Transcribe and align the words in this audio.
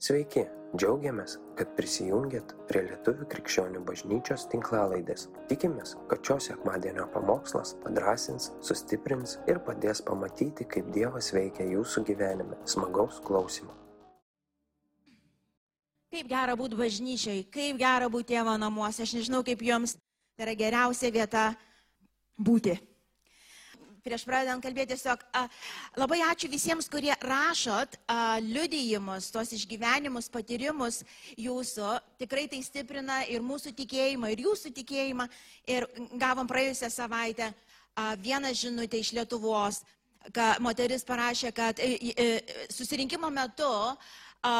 Sveiki, 0.00 0.46
džiaugiamės, 0.80 1.34
kad 1.58 1.74
prisijungiat 1.76 2.54
prie 2.70 2.86
Lietuvių 2.86 3.26
krikščionių 3.34 3.82
bažnyčios 3.84 4.46
tinklalaidės. 4.48 5.26
Tikimės, 5.50 5.92
kad 6.08 6.24
šios 6.24 6.46
sekmadienio 6.48 7.04
pamokslas 7.12 7.74
padrasins, 7.82 8.48
sustiprins 8.64 9.36
ir 9.44 9.60
padės 9.66 10.00
pamatyti, 10.06 10.64
kaip 10.64 10.88
Dievas 10.96 11.28
veikia 11.36 11.68
jūsų 11.68 12.06
gyvenime. 12.08 12.56
Smagaus 12.64 13.20
klausimų. 13.28 13.76
Kaip 16.16 16.32
gera 16.32 16.56
būti 16.56 16.80
bažnyčiai, 16.80 17.44
kaip 17.52 17.76
gera 17.84 18.08
būti 18.08 18.32
tėvo 18.32 18.56
namuose. 18.56 19.04
Aš 19.04 19.18
nežinau, 19.18 19.44
kaip 19.44 19.60
jums 19.68 19.98
tai 20.00 20.48
yra 20.48 20.56
geriausia 20.64 21.12
vieta 21.12 21.50
būti 22.40 22.80
prieš 24.04 24.24
pradedant 24.28 24.62
kalbėti 24.64 24.94
tiesiog 24.94 25.22
a, 25.36 25.44
labai 26.00 26.20
ačiū 26.26 26.50
visiems, 26.52 26.88
kurie 26.90 27.12
rašot 27.22 27.96
a, 28.06 28.38
liudijimus, 28.44 29.30
tos 29.34 29.52
išgyvenimus, 29.56 30.30
patyrimus 30.32 31.02
jūsų. 31.40 31.94
Tikrai 32.22 32.46
tai 32.50 32.62
stiprina 32.66 33.22
ir 33.30 33.44
mūsų 33.44 33.74
tikėjimą, 33.78 34.32
ir 34.34 34.44
jūsų 34.46 34.74
tikėjimą. 34.80 35.28
Ir 35.70 35.88
gavom 36.20 36.48
praėjusią 36.50 36.90
savaitę 36.92 37.50
a, 37.50 38.14
vieną 38.20 38.54
žinutę 38.56 39.00
iš 39.00 39.12
Lietuvos, 39.18 39.82
kad 40.36 40.60
moteris 40.60 41.04
parašė, 41.08 41.52
kad 41.56 41.80
e, 41.80 41.96
e, 42.12 42.30
susirinkimo 42.72 43.30
metu 43.32 43.70
a, 44.42 44.56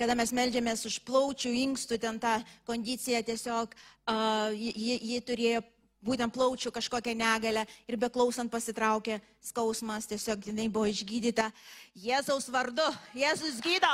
kada 0.00 0.16
mes 0.16 0.32
melžiamės 0.32 0.86
už 0.88 1.02
plaučių, 1.04 1.52
inkstų, 1.66 1.98
ten 2.00 2.16
tą 2.22 2.38
kondiciją 2.68 3.20
tiesiog, 3.26 3.74
uh, 4.08 4.48
ji, 4.56 4.96
ji 4.96 5.18
turėjo 5.28 5.60
būtent 6.04 6.32
plaučių 6.34 6.72
kažkokią 6.72 7.14
negalę 7.16 7.66
ir 7.88 7.98
beklausant 8.00 8.50
pasitraukė 8.52 9.20
skausmas, 9.44 10.08
tiesiog 10.10 10.50
jinai 10.50 10.68
buvo 10.72 10.88
išgydyta 10.90 11.50
Jėzaus 11.94 12.48
vardu. 12.52 12.86
Jėzus 13.16 13.60
gydo. 13.64 13.92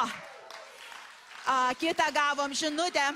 A, 1.46 1.72
kitą 1.78 2.10
gavom 2.14 2.54
žinutę. 2.54 3.06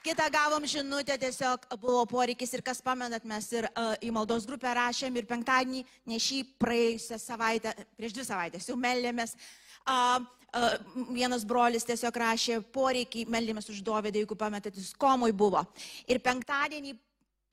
Kitą 0.00 0.30
gavom 0.32 0.64
žinutę, 0.64 1.18
tiesiog 1.20 1.66
buvo 1.76 2.06
poreikis 2.08 2.54
ir 2.56 2.62
kas 2.64 2.78
pamenat, 2.80 3.24
mes 3.28 3.50
ir 3.52 3.66
uh, 3.68 3.92
į 4.00 4.08
maldos 4.16 4.46
grupę 4.48 4.72
rašėm 4.72 5.18
ir 5.20 5.26
penktadienį, 5.28 5.82
ne 6.08 6.16
šį 6.16 6.38
praėjusią 6.56 7.18
savaitę, 7.20 7.74
prieš 8.00 8.14
dvi 8.16 8.24
savaitės 8.24 8.70
jau 8.70 8.78
meldėmės. 8.80 9.36
Uh, 9.84 10.24
uh, 10.56 10.78
vienas 11.12 11.44
brolis 11.44 11.84
tiesiog 11.84 12.16
rašė 12.16 12.56
poreikį, 12.72 13.26
meldėmės 13.28 13.68
už 13.68 13.84
Dovydą, 13.84 14.22
jeigu 14.22 14.40
pametat, 14.40 14.80
jis 14.80 14.94
komui 14.96 15.34
buvo. 15.36 15.66
Ir 16.08 16.24
penktadienį 16.24 16.96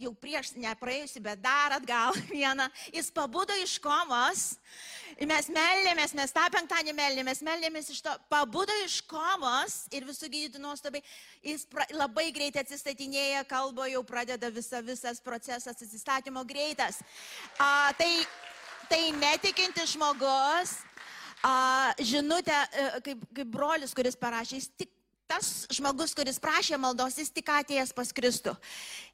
jau 0.02 0.12
prieš, 0.14 0.52
nepraėjusi, 0.58 1.22
bet 1.26 1.42
dar 1.42 1.74
atgal 1.78 2.16
vieną, 2.30 2.68
jis 2.94 3.10
pabudo 3.14 3.56
iš 3.64 3.78
komos, 3.82 4.46
mes 5.18 5.50
meldėmės, 5.54 6.14
mes 6.18 6.34
tą 6.36 6.46
penktadienį 6.54 6.94
meldėmės, 6.98 7.42
meldėmės 7.46 7.90
iš 7.94 8.04
to, 8.06 8.14
pabudo 8.30 8.76
iš 8.84 9.00
komos 9.10 9.80
ir 9.96 10.06
visų 10.08 10.30
gydytų 10.34 10.62
nuostabai, 10.62 11.02
jis 11.46 11.66
pra, 11.72 11.88
labai 11.98 12.30
greitai 12.36 12.62
atsistatinėja, 12.66 13.46
kalba 13.50 13.90
jau 13.90 14.04
pradeda 14.06 14.52
visa, 14.54 14.84
visas 14.86 15.22
procesas 15.24 15.74
atsistatymo 15.74 16.46
greitas. 16.46 17.02
A, 17.58 17.90
tai, 17.98 18.12
tai 18.92 19.02
netikinti 19.18 19.88
žmogus, 19.96 20.78
a, 21.42 21.56
žinutė, 21.98 22.54
e, 22.54 22.88
kaip, 23.10 23.26
kaip 23.34 23.50
brolis, 23.50 23.98
kuris 23.98 24.20
parašė, 24.20 24.62
jis 24.62 24.70
tik 24.78 24.94
tas 25.28 25.68
žmogus, 25.74 26.16
kuris 26.16 26.40
prašė 26.40 26.80
maldos, 26.80 27.18
jis 27.20 27.32
tik 27.36 27.50
atėjęs 27.52 27.94
pas 27.96 28.14
Kristų. 28.16 28.56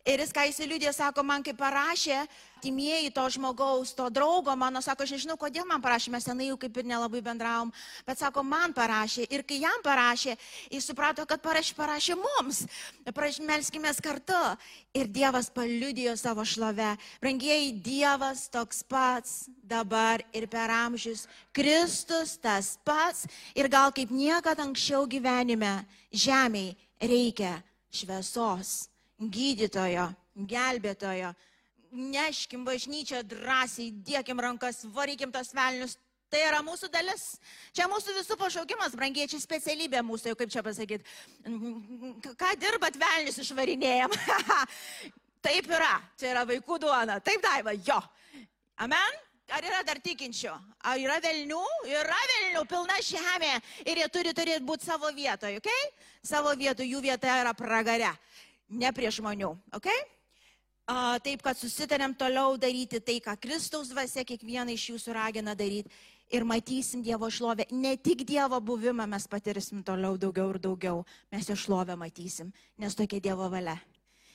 Ir 0.06 0.22
jis, 0.22 0.34
ką 0.36 0.46
jis 0.48 0.62
liūdė, 0.64 0.92
sako, 0.94 1.26
man 1.26 1.44
kaip 1.46 1.58
parašė, 1.58 2.22
timieji 2.64 3.12
to 3.14 3.24
žmogaus, 3.36 3.92
to 3.96 4.08
draugo, 4.14 4.56
mano, 4.56 4.82
sako, 4.84 5.04
aš 5.04 5.18
nežinau, 5.18 5.36
kodėl 5.40 5.68
man 5.68 5.84
parašė, 5.84 6.14
mes 6.16 6.28
senai 6.28 6.48
jau 6.48 6.58
kaip 6.62 6.80
ir 6.80 6.88
nelabai 6.88 7.22
bendravom, 7.26 7.74
bet 8.08 8.22
sako, 8.22 8.44
man 8.48 8.72
parašė. 8.76 9.28
Ir 9.28 9.44
kai 9.48 9.60
jam 9.62 9.84
parašė, 9.84 10.38
jis 10.72 10.88
suprato, 10.88 11.26
kad 11.28 11.44
parašė, 11.44 11.76
parašė 11.78 12.18
mums. 12.20 12.64
Melskime 13.44 13.92
kartu. 14.04 14.40
Ir 14.94 15.08
Dievas 15.10 15.50
paliudijo 15.50 16.16
savo 16.18 16.46
šlovę. 16.46 16.94
Brangieji, 17.22 17.74
Dievas 17.84 18.48
toks 18.54 18.84
pats 18.86 19.50
dabar 19.64 20.22
ir 20.34 20.48
per 20.48 20.72
amžius. 20.72 21.28
Kristus 21.52 22.38
tas 22.38 22.78
pats. 22.86 23.28
Ir 23.58 23.70
gal 23.70 23.92
kaip 23.92 24.12
niekada 24.14 24.64
anksčiau 24.64 25.08
gyvenime 25.10 25.82
žemiai 26.14 26.76
reikia 27.02 27.58
šviesos, 27.94 28.90
gydytojo, 29.20 30.10
gelbėtojo. 30.36 31.34
Neškim 31.94 32.64
bažnyčią 32.66 33.22
drąsiai, 33.30 33.92
dėkim 34.06 34.40
rankas, 34.42 34.82
varykim 34.96 35.32
tos 35.32 35.54
velnius. 35.54 35.98
Tai 36.34 36.40
yra 36.42 36.64
mūsų 36.66 36.88
dalis. 36.90 37.36
Čia 37.78 37.86
mūsų 37.92 38.16
visų 38.18 38.38
pašaukimas, 38.42 38.96
brangiečiai, 38.98 39.38
specialybė 39.44 40.02
mūsų, 40.02 40.32
jau 40.32 40.38
kaip 40.40 40.50
čia 40.50 40.64
pasakyti. 40.66 41.06
Ką 42.40 42.54
dirbat 42.58 42.98
velnius 42.98 43.38
išvarinėjom? 43.44 44.16
Taip 45.46 45.70
yra. 45.70 45.92
Čia 46.18 46.32
yra 46.32 46.48
vaikų 46.50 46.80
duona. 46.82 47.20
Taip, 47.22 47.44
daiva, 47.46 47.76
jo. 47.78 48.00
Amen. 48.82 49.22
Ar 49.54 49.66
yra 49.68 49.84
dar 49.86 50.00
tikinčių? 50.02 50.56
Ar 50.90 50.98
yra 50.98 51.20
velnių? 51.22 51.62
Yra 51.92 52.18
velnių, 52.32 52.64
pilna 52.72 52.98
žemė. 53.06 53.52
Ir 53.86 54.02
jie 54.02 54.10
turi 54.10 54.34
turėti 54.34 54.66
būti 54.66 54.88
savo 54.88 55.12
vietoje, 55.14 55.60
ok? 55.62 55.70
Savo 56.26 56.56
vietoje, 56.58 56.90
jų 56.96 57.04
vieta 57.04 57.38
yra 57.44 57.54
pragare, 57.54 58.10
ne 58.74 58.90
prie 58.96 59.12
žmonių, 59.14 59.52
ok? 59.78 59.92
Taip, 61.22 61.44
kad 61.46 61.58
susitarėm 61.60 62.16
toliau 62.18 62.56
daryti 62.58 63.02
tai, 63.04 63.20
ką 63.22 63.36
Kristaus 63.42 63.92
dvasia 63.92 64.24
kiekvieną 64.26 64.74
iš 64.74 64.90
jūsų 64.94 65.14
ragina 65.14 65.54
daryti. 65.56 65.92
Ir 66.34 66.46
matysim 66.48 67.04
Dievo 67.06 67.28
šlovę. 67.30 67.68
Ne 67.72 67.94
tik 67.98 68.24
Dievo 68.26 68.58
buvimą 68.64 69.06
mes 69.10 69.28
patirsim 69.30 69.84
toliau 69.86 70.18
daugiau 70.18 70.50
ir 70.54 70.60
daugiau, 70.64 71.04
mes 71.32 71.50
jo 71.50 71.58
šlovę 71.60 71.98
matysim, 72.00 72.50
nes 72.80 72.96
tokia 72.96 73.20
Dievo 73.22 73.50
valia. 73.52 73.76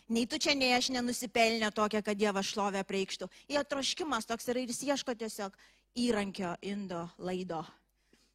Nei 0.08 0.28
tu 0.28 0.38
čia, 0.38 0.54
nei 0.54 0.70
aš 0.76 0.92
nenusipelnė 0.94 1.72
tokia, 1.74 2.00
kad 2.04 2.16
Dievas 2.16 2.52
šlovę 2.52 2.84
preikštų. 2.86 3.28
Jo 3.50 3.64
troškimas 3.64 4.28
toks 4.28 4.48
yra 4.48 4.62
ir 4.62 4.70
jis 4.70 4.84
ieško 4.92 5.16
tiesiog 5.18 5.56
įrankio, 5.98 6.54
indo, 6.62 7.02
laido, 7.18 7.64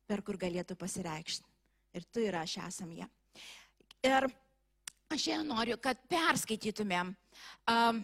per 0.10 0.22
kur 0.26 0.38
galėtų 0.38 0.76
pasireikšti. 0.78 1.48
Ir 1.94 2.06
tu 2.12 2.22
ir 2.22 2.36
aš 2.38 2.58
esam 2.68 2.92
jie. 2.94 3.08
Ir 4.04 4.28
aš 5.14 5.28
šiandien 5.28 5.50
noriu, 5.54 5.78
kad 5.82 6.00
perskaitytumėm 6.12 7.14
um, 7.14 8.02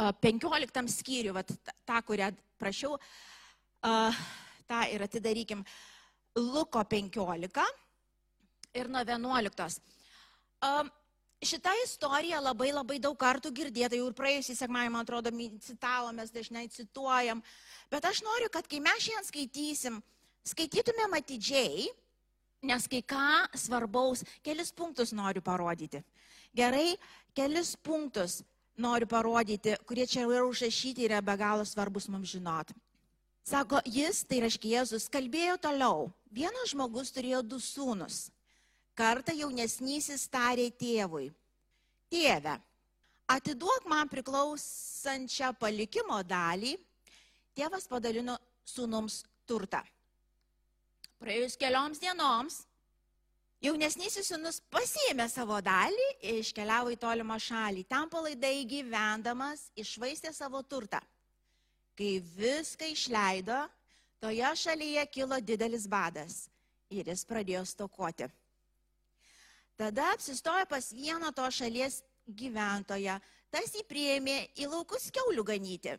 uh, 0.00 0.12
15 0.24 0.94
skyrių, 0.94 1.34
vat, 1.36 1.52
tą, 1.88 2.00
kurią 2.06 2.30
prašiau, 2.60 2.96
uh, 2.96 4.22
tą 4.70 4.84
ir 4.94 5.04
atidarykim. 5.06 5.64
Luko 6.38 6.82
15 6.86 7.64
ir 8.78 8.88
nuo 8.88 9.04
11. 9.04 9.80
Um, 10.62 10.90
šita 11.42 11.72
istorija 11.84 12.40
labai 12.42 12.70
labai 12.72 12.98
daug 13.02 13.16
kartų 13.18 13.52
girdėta, 13.56 13.96
jau 13.96 14.10
ir 14.10 14.16
praėjusį 14.16 14.56
sekmąjį, 14.58 14.92
man 14.92 15.06
atrodo, 15.06 15.32
citavom, 15.64 16.14
mes 16.20 16.30
dažnai 16.30 16.66
cituojam, 16.68 17.42
bet 17.90 18.04
aš 18.04 18.22
noriu, 18.26 18.50
kad 18.52 18.68
kai 18.68 18.80
mes 18.84 19.02
šiandien 19.06 19.26
skaitysim, 19.26 19.98
skaitytumėm 20.52 21.16
atidžiai, 21.18 21.88
nes 22.62 22.86
kai 22.90 23.00
ką 23.02 23.48
svarbaus, 23.56 24.24
kelis 24.44 24.72
punktus 24.72 25.12
noriu 25.16 25.42
parodyti. 25.42 26.02
Gerai, 26.56 26.96
kelis 27.34 27.76
punktus 27.76 28.40
noriu 28.76 29.08
parodyti, 29.08 29.76
kurie 29.86 30.06
čia 30.06 30.26
yra 30.26 30.44
užrašyti 30.48 31.04
ir 31.04 31.14
yra 31.14 31.20
be 31.24 31.36
galo 31.36 31.64
svarbus 31.64 32.08
mums 32.08 32.32
žinoti. 32.32 32.74
Sako, 33.46 33.80
jis, 33.88 34.22
tai 34.28 34.42
reiškia 34.44 34.80
Jėzus, 34.80 35.08
kalbėjo 35.10 35.56
toliau. 35.62 36.10
Vienas 36.30 36.70
žmogus 36.70 37.10
turėjo 37.14 37.40
du 37.42 37.58
sūnus. 37.58 38.28
Kartą 38.94 39.32
jaunesnysis 39.32 40.26
tarė 40.28 40.68
tėvui, 40.76 41.30
tėve, 42.12 42.58
atiduok 43.30 43.86
man 43.88 44.10
priklausančią 44.10 45.54
palikimo 45.58 46.20
dalį, 46.26 46.74
tėvas 47.56 47.88
padalino 47.88 48.36
sūnums 48.66 49.22
turtą. 49.48 49.80
Praėjus 51.20 51.58
kelioms 51.60 52.00
dienoms, 52.00 52.62
jaunesnysis 53.60 54.30
sūnus 54.30 54.62
pasiėmė 54.72 55.26
savo 55.28 55.58
dalį 55.60 56.06
ir 56.24 56.38
iškeliavo 56.40 56.94
į 56.94 57.00
tolimą 57.02 57.36
šalį. 57.44 57.84
Ten 57.90 58.08
palaidai 58.08 58.64
gyvendamas 58.68 59.66
išvaistė 59.76 60.32
savo 60.32 60.62
turtą. 60.64 61.02
Kai 61.98 62.14
viską 62.38 62.88
išleido, 62.88 63.58
toje 64.20 64.54
šalyje 64.62 65.04
kilo 65.12 65.36
didelis 65.44 65.84
badas 65.84 66.46
ir 66.88 67.12
jis 67.12 67.26
pradėjo 67.28 67.66
stokoti. 67.68 68.30
Tada 69.76 70.10
apsistojo 70.14 70.64
pas 70.68 70.88
vieną 70.92 71.34
to 71.36 71.44
šalies 71.52 72.00
gyventoją, 72.28 73.20
tas 73.52 73.76
jį 73.76 73.84
prieėmė 73.88 74.38
į 74.56 74.72
laukus 74.72 75.10
keulių 75.12 75.44
ganyti. 75.52 75.98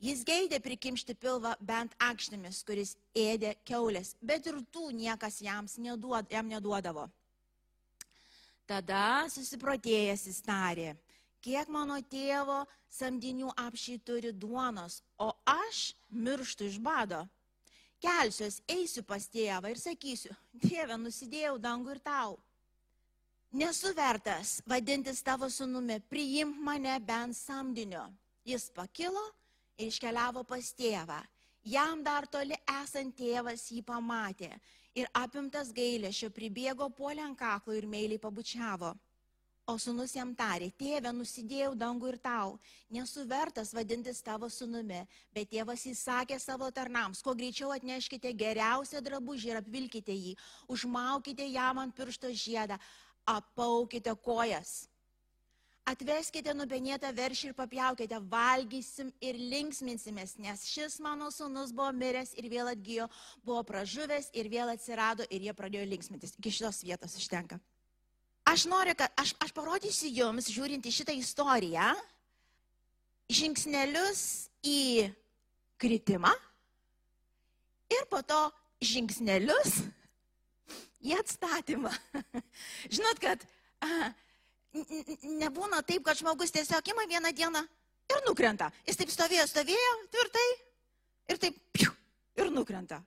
Jis 0.00 0.22
geidė 0.24 0.56
prikimšti 0.64 1.12
pilvą 1.20 1.52
bent 1.60 1.92
akštimis, 2.00 2.62
kuris 2.64 2.94
ėdė 3.12 3.52
keulės, 3.68 4.14
bet 4.24 4.46
ir 4.48 4.56
tų 4.72 4.86
niekas 4.96 5.42
neduod, 5.76 6.30
jam 6.32 6.48
neduodavo. 6.48 7.10
Tada 8.64 9.26
susiprotėjęs 9.28 10.24
jis 10.30 10.40
tarė, 10.46 10.94
kiek 11.44 11.68
mano 11.68 11.98
tėvo 12.00 12.62
samdinių 12.88 13.50
apšiai 13.60 14.00
turi 14.00 14.32
duonos, 14.32 15.02
o 15.18 15.34
aš 15.44 15.92
mirštu 16.10 16.64
iš 16.70 16.78
bado. 16.78 17.26
kelsiuos, 18.00 18.62
eisiu 18.68 19.02
pas 19.04 19.26
tėvą 19.28 19.68
ir 19.68 19.76
sakysiu, 19.76 20.32
Dieve, 20.54 20.96
nusidėjau 20.96 21.58
dangų 21.58 21.90
ir 21.90 21.98
tau. 22.00 22.38
Nesu 23.52 23.92
vertas 23.92 24.62
vadintis 24.66 25.20
tavo 25.22 25.50
sunumi, 25.50 26.00
priimk 26.08 26.56
mane 26.56 26.96
bent 27.00 27.36
samdinio. 27.36 28.06
Jis 28.46 28.70
pakilo 28.70 29.20
iškeliavo 29.88 30.44
pas 30.44 30.72
tėvą. 30.76 31.20
Jam 31.64 32.02
dar 32.04 32.26
toli 32.26 32.56
esant 32.80 33.16
tėvas 33.16 33.66
jį 33.72 33.82
pamatė 33.84 34.54
ir 34.96 35.08
apimtas 35.14 35.70
gailėšio 35.76 36.30
pribėgo 36.34 36.88
puolę 36.96 37.22
ant 37.26 37.38
kaklo 37.38 37.76
ir 37.76 37.86
meiliai 37.86 38.20
pabučiavo. 38.20 38.94
O 39.70 39.76
sunus 39.78 40.16
jam 40.16 40.32
tarė, 40.34 40.70
tėve, 40.74 41.12
nusidėjau 41.14 41.76
dangų 41.78 42.08
ir 42.10 42.16
tau, 42.18 42.56
nesu 42.90 43.22
vertas 43.28 43.70
vadintis 43.76 44.18
tavo 44.26 44.48
sunumi, 44.50 45.04
bet 45.36 45.52
tėvas 45.52 45.84
įsakė 45.86 46.40
savo 46.42 46.72
tarnams, 46.74 47.20
kuo 47.22 47.36
greičiau 47.38 47.70
atneškite 47.76 48.32
geriausią 48.34 48.98
drabužį 49.04 49.52
ir 49.52 49.60
apvilkite 49.60 50.16
jį, 50.16 50.34
užmaukite 50.66 51.46
jam 51.46 51.78
ant 51.78 51.94
piršto 51.94 52.32
žiedą, 52.34 52.80
apaukite 53.30 54.16
kojas. 54.24 54.89
Atveskite 55.90 56.52
nupenėtą 56.54 57.08
veršį 57.16 57.48
ir 57.50 57.54
papjaukite, 57.58 58.18
valgysim 58.30 59.08
ir 59.24 59.38
linksminsimės, 59.40 60.36
nes 60.38 60.62
šis 60.70 61.00
mano 61.02 61.30
sunus 61.34 61.72
buvo 61.74 61.88
miręs 61.96 62.36
ir 62.38 62.46
vėl 62.52 62.70
atgyjo, 62.70 63.08
buvo 63.42 63.64
pražuvęs 63.66 64.28
ir 64.38 64.50
vėl 64.52 64.70
atsirado 64.70 65.26
ir 65.34 65.48
jie 65.48 65.54
pradėjo 65.56 65.88
linksmintis. 65.90 66.36
Iki 66.38 66.52
šitos 66.58 66.82
vietos 66.86 67.16
užtenka. 67.18 67.58
Aš 68.46 68.68
noriu, 68.70 68.94
kad 68.98 69.10
aš, 69.18 69.34
aš 69.42 69.54
parodysiu 69.56 70.12
jums, 70.14 70.52
žiūrint 70.52 70.86
į 70.86 70.94
šitą 70.94 71.16
istoriją, 71.18 71.90
žingsnelius 73.30 74.22
į 74.66 75.10
kritimą 75.80 76.32
ir 77.90 78.06
po 78.10 78.22
to 78.26 78.40
žingsnelius 78.84 79.82
į 81.02 81.18
atstatymą. 81.18 81.92
Žinot, 82.94 83.22
kad 83.22 83.46
a, 83.82 84.12
nebūna 84.72 85.82
taip, 85.86 86.04
kad 86.06 86.18
žmogus 86.18 86.52
tiesiog 86.54 86.90
ima 86.92 87.06
vieną 87.10 87.32
dieną 87.36 87.62
ir 88.10 88.26
nukrenta. 88.26 88.70
Jis 88.86 88.98
taip 89.00 89.12
stovėjo, 89.12 89.46
stovėjo 89.50 89.94
tvirtai 90.12 90.48
ir 91.30 91.40
taip 91.42 91.62
piu, 91.72 91.94
ir 92.38 92.52
nukrenta. 92.54 93.00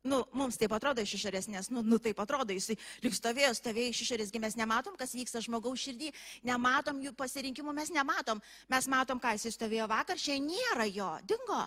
Nu, 0.00 0.22
mums 0.32 0.56
taip 0.56 0.72
atrodo 0.72 1.02
iš 1.04 1.18
išorės, 1.18 1.50
nes, 1.52 1.66
nu, 1.68 1.82
nu 1.84 1.98
taip 2.00 2.22
atrodo, 2.22 2.54
jis 2.56 2.70
lyg 3.04 3.12
stovėjo, 3.12 3.52
stovėjo 3.58 3.92
iš 3.92 4.00
išorės, 4.06 4.32
mes 4.40 4.56
nematom, 4.56 4.96
kas 4.96 5.12
vyksta 5.12 5.42
žmogaus 5.44 5.82
širdį, 5.84 6.08
nematom 6.48 7.02
jų 7.04 7.12
pasirinkimų, 7.18 7.74
mes 7.76 7.92
nematom. 7.92 8.40
Mes 8.72 8.88
matom, 8.88 9.20
ką 9.20 9.34
jis 9.36 9.52
stovėjo 9.58 9.90
vakar, 9.92 10.16
šiandien 10.16 10.56
nėra 10.56 10.88
jo, 10.88 11.10
dingo. 11.28 11.60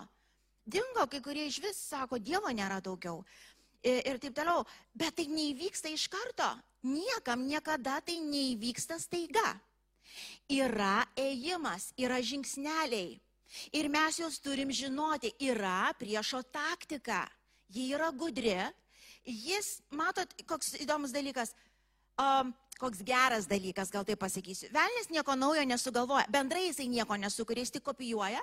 Dingo, 0.66 1.06
kai 1.12 1.20
kurie 1.22 1.46
iš 1.46 1.60
vis 1.62 1.78
sako, 1.92 2.18
Dievo 2.18 2.50
nėra 2.50 2.80
daugiau 2.82 3.20
ir 3.84 4.18
taip 4.18 4.34
toliau. 4.36 4.64
Bet 4.96 5.18
tai 5.18 5.28
neįvyksta 5.30 5.92
iš 5.92 6.08
karto. 6.12 6.48
Niekam 6.84 7.46
niekada 7.48 8.00
tai 8.04 8.18
neįvyksta 8.20 8.98
staiga. 9.00 9.54
Yra 10.52 11.06
ėjimas, 11.16 11.92
yra 11.96 12.20
žingsneliai. 12.20 13.16
Ir 13.72 13.88
mes 13.88 14.18
juos 14.18 14.36
turim 14.42 14.68
žinoti. 14.68 15.32
Yra 15.40 15.94
priešo 15.98 16.42
taktika. 16.52 17.24
Ji 17.72 17.88
yra 17.96 18.10
gudri. 18.12 18.58
Jis, 19.24 19.78
matot, 19.90 20.28
koks 20.46 20.74
įdomus 20.84 21.14
dalykas. 21.14 21.54
Um, 22.20 22.52
koks 22.78 23.00
geras 23.06 23.48
dalykas, 23.50 23.90
gal 23.90 24.04
tai 24.04 24.16
pasakysiu. 24.18 24.68
Velnis 24.74 25.08
nieko 25.10 25.34
naujo 25.38 25.64
nesugalvoja. 25.66 26.26
Bendrai 26.30 26.66
jisai 26.68 26.88
nieko 26.90 27.16
nesukuria, 27.16 27.64
jis 27.64 27.74
tik 27.78 27.86
kopijuoja 27.86 28.42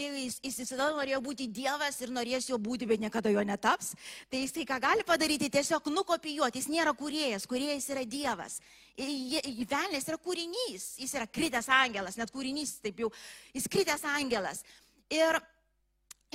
jis, 0.00 0.38
jis 0.44 0.58
visada 0.62 0.88
norėjo 0.94 1.20
būti 1.24 1.46
Dievas 1.52 2.00
ir 2.00 2.12
norės 2.14 2.48
jo 2.50 2.58
būti, 2.58 2.88
bet 2.88 3.02
niekada 3.02 3.32
jo 3.32 3.42
netaps. 3.46 3.92
Tai 4.30 4.40
jis 4.42 4.54
tai 4.56 4.66
ką 4.68 4.78
gali 4.82 5.06
padaryti, 5.06 5.50
tiesiog 5.52 5.90
nukopijuoti. 5.92 6.62
Jis 6.62 6.70
nėra 6.72 6.94
kuriejas, 6.96 7.46
kuriejas 7.50 7.88
yra 7.92 8.04
Dievas. 8.04 8.60
Velnės 9.00 10.08
yra 10.10 10.18
kūrinys, 10.20 10.86
jis 11.00 11.14
yra 11.16 11.26
kritęs 11.30 11.70
angelas, 11.72 12.18
net 12.20 12.32
kūrinys 12.34 12.76
taip 12.84 12.98
jau, 13.00 13.08
jis 13.54 13.68
kritęs 13.70 14.04
angelas. 14.12 14.64
Ir, 15.10 15.38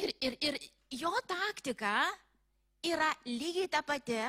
ir, 0.02 0.16
ir, 0.20 0.38
ir 0.42 0.58
jo 0.90 1.12
taktika 1.28 2.00
yra 2.86 3.12
lygiai 3.28 3.70
ta 3.72 3.84
pati, 3.86 4.22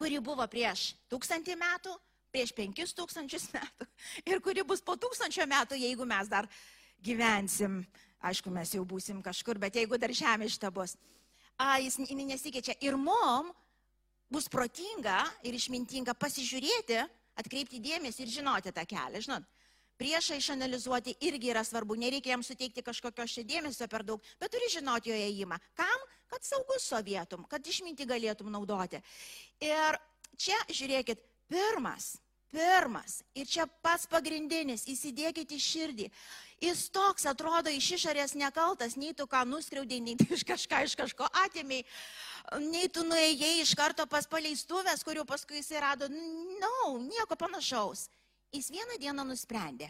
kuri 0.00 0.20
buvo 0.24 0.46
prieš 0.48 0.94
tūkstantį 1.12 1.56
metų, 1.60 1.92
prieš 2.32 2.52
penkis 2.56 2.94
tūkstančius 2.96 3.50
metų 3.54 3.88
ir 4.30 4.40
kuri 4.44 4.64
bus 4.66 4.82
po 4.84 4.96
tūkstančio 5.00 5.46
metų, 5.50 5.78
jeigu 5.80 6.06
mes 6.08 6.30
dar 6.30 6.48
gyvensim 7.04 7.82
Aišku, 8.20 8.52
mes 8.52 8.74
jau 8.74 8.84
būsim 8.84 9.22
kažkur, 9.24 9.58
bet 9.58 9.78
jeigu 9.78 9.96
dar 9.96 10.12
žemė 10.12 10.50
šita 10.52 10.68
bus, 10.74 10.96
a, 11.56 11.78
jis 11.80 11.96
nesikeičia. 12.00 12.76
Ir 12.84 12.96
mum 12.96 13.52
bus 14.30 14.48
protinga 14.48 15.24
ir 15.42 15.56
išmintinga 15.56 16.14
pasižiūrėti, 16.14 17.00
atkreipti 17.40 17.80
dėmesį 17.80 18.26
ir 18.26 18.34
žinoti 18.36 18.72
tą 18.76 18.84
kelią. 18.86 19.22
Žinot, 19.24 19.48
priešą 20.00 20.38
išanalizuoti 20.40 21.16
irgi 21.26 21.50
yra 21.52 21.64
svarbu, 21.64 21.96
nereikia 21.96 22.34
jam 22.34 22.44
suteikti 22.46 22.84
kažkokio 22.84 23.26
šio 23.28 23.44
dėmesio 23.48 23.88
per 23.90 24.04
daug, 24.06 24.22
bet 24.40 24.52
turi 24.52 24.70
žinoti 24.72 25.12
jo 25.12 25.18
įėjimą. 25.18 25.60
Kam? 25.76 26.08
Kad 26.30 26.46
saugus 26.46 26.84
sovietum, 26.86 27.42
kad 27.50 27.64
išminti 27.66 28.06
galėtum 28.06 28.52
naudoti. 28.54 29.00
Ir 29.66 29.96
čia, 30.38 30.60
žiūrėkit, 30.70 31.24
pirmas, 31.50 32.12
pirmas 32.52 33.20
ir 33.34 33.48
čia 33.48 33.66
pats 33.82 34.06
pagrindinis, 34.10 34.86
įsidėkite 34.90 35.58
širdį. 35.58 36.08
Jis 36.60 36.88
toks 36.92 37.24
atrodo 37.30 37.72
iš 37.72 37.86
išorės 37.96 38.34
nekaltas, 38.36 38.96
nei 39.00 39.14
tu 39.16 39.24
ką 39.30 39.46
nuskriaudėjai, 39.48 40.04
nei 40.04 40.16
tu 40.20 40.26
iš 40.36 40.44
kažką 40.44 40.82
iš 40.84 40.96
kažko 40.98 41.28
atėmiai, 41.46 41.86
nei 42.66 42.90
tu 42.92 43.04
nuėjai 43.06 43.62
iš 43.62 43.72
karto 43.78 44.04
pas 44.10 44.28
paleistuvės, 44.28 45.04
kurių 45.06 45.24
paskui 45.24 45.62
jis 45.62 45.72
rado. 45.80 46.10
No, 46.10 46.98
nieko 47.00 47.38
panašaus. 47.38 48.08
Jis 48.52 48.68
vieną 48.74 48.98
dieną 49.00 49.24
nusprendė. 49.24 49.88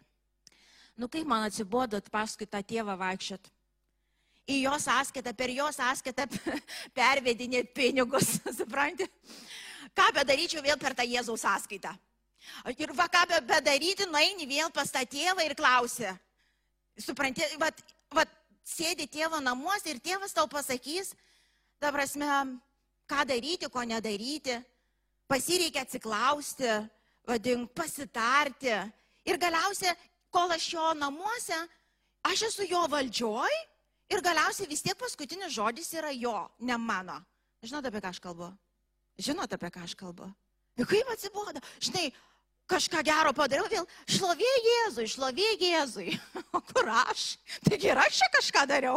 Nu 1.01 1.09
kaip 1.09 1.27
man 1.27 1.47
atsibodot 1.49 2.07
paskui 2.13 2.47
tą 2.47 2.61
tėvą 2.63 2.95
vaikščiot? 3.01 3.49
Į 4.51 4.57
jo 4.67 4.77
sąskaitą, 4.83 5.33
per 5.37 5.51
jo 5.55 5.67
sąskaitą 5.73 6.27
pervedinėti 6.99 7.73
pinigus, 7.75 8.37
supranti? 8.59 9.09
Ką 9.97 10.07
bedaryčiau 10.15 10.63
vėl 10.63 10.79
per 10.79 10.95
tą 10.95 11.07
Jėzaus 11.09 11.43
sąskaitą? 11.43 11.97
Ir 12.77 12.93
va 12.97 13.07
ką 13.13 13.27
bedaryti, 13.47 14.09
nueini 14.09 14.49
vėl 14.49 14.73
pas 14.75 14.91
tą 14.93 15.03
tėvą 15.05 15.45
ir 15.45 15.55
klausi, 15.59 16.09
supranti, 17.01 17.45
vat, 17.61 17.77
vat, 18.15 18.31
sėdi 18.65 19.07
tėvo 19.11 19.41
namuose 19.43 19.91
ir 19.91 20.01
tėvas 20.03 20.35
tau 20.37 20.47
pasakys, 20.51 21.15
ta 21.81 21.91
prasme, 21.93 22.29
ką 23.11 23.25
daryti, 23.27 23.69
ko 23.73 23.83
nedaryti, 23.87 24.59
pasireikia 25.31 25.85
atsiklausti, 25.87 26.71
vadink, 27.29 27.71
pasitarti. 27.75 28.77
Ir 29.29 29.39
galiausiai, 29.41 29.97
kol 30.33 30.53
aš 30.55 30.69
jo 30.75 30.87
namuose, 30.99 31.59
aš 32.27 32.47
esu 32.51 32.69
jo 32.71 32.85
valdžioj 32.91 33.57
ir 34.11 34.23
galiausiai 34.25 34.69
vis 34.71 34.83
tiek 34.85 34.99
paskutinis 34.99 35.53
žodis 35.55 35.93
yra 35.95 36.13
jo, 36.15 36.37
ne 36.61 36.77
mano. 36.79 37.19
Žinote, 37.63 37.91
apie 37.91 38.01
ką 38.01 38.13
aš 38.15 38.21
kalbu? 38.25 38.49
Žinote, 39.21 39.59
apie 39.59 39.71
ką 39.73 39.85
aš 39.85 39.95
kalbu? 39.99 40.31
Ir 40.81 40.89
kaip 40.89 41.11
atsibodo? 41.13 41.61
Žinai, 41.83 42.09
kažką 42.71 43.03
gero 43.07 43.33
padariau, 43.37 43.67
vėl 43.71 43.87
šlovė 44.11 44.53
Jėzui, 44.67 45.09
šlovė 45.11 45.51
Jėzui. 45.61 46.15
O 46.57 46.61
kur 46.67 46.89
aš? 46.91 47.37
Taigi 47.67 47.91
ir 47.91 47.99
aš 48.01 48.17
čia 48.19 48.29
kažką 48.35 48.65
dariau. 48.67 48.97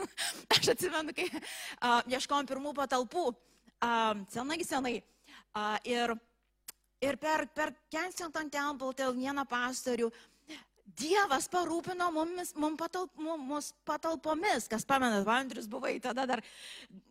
Aš 0.54 0.70
atsimenu, 0.72 1.12
kai 1.16 1.26
uh, 1.28 2.00
ieškojom 2.08 2.48
pirmų 2.48 2.72
patalpų, 2.78 3.24
uh, 3.84 4.22
senai, 4.32 4.56
senai. 4.64 4.94
Uh, 5.52 5.76
ir, 5.84 6.14
ir 7.04 7.18
per, 7.20 7.44
per 7.52 7.74
Kensington 7.92 8.48
Temple, 8.52 8.94
tai 8.96 9.10
vieną 9.12 9.44
pastorių, 9.50 10.08
Dievas 10.86 11.48
parūpino 11.50 12.06
mumis, 12.14 12.52
mum 12.54 12.76
patalp, 12.78 13.10
mus 13.18 13.72
patalpomis, 13.84 14.68
kas 14.70 14.86
pamenat, 14.86 15.24
Vandrius 15.26 15.66
buvai 15.66 15.96
tada 16.00 16.26
dar, 16.30 16.42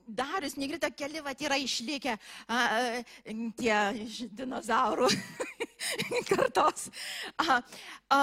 Darius 0.08 0.56
Nigrita 0.56 0.90
keli 0.96 1.20
vat 1.26 1.42
yra 1.44 1.58
išlikę 1.60 2.14
a, 2.16 2.56
a, 2.56 3.34
tie 3.60 3.80
iš 4.06 4.22
dinozaurų 4.32 5.10
kartos. 6.30 6.88
A, 7.36 7.60
a, 8.16 8.22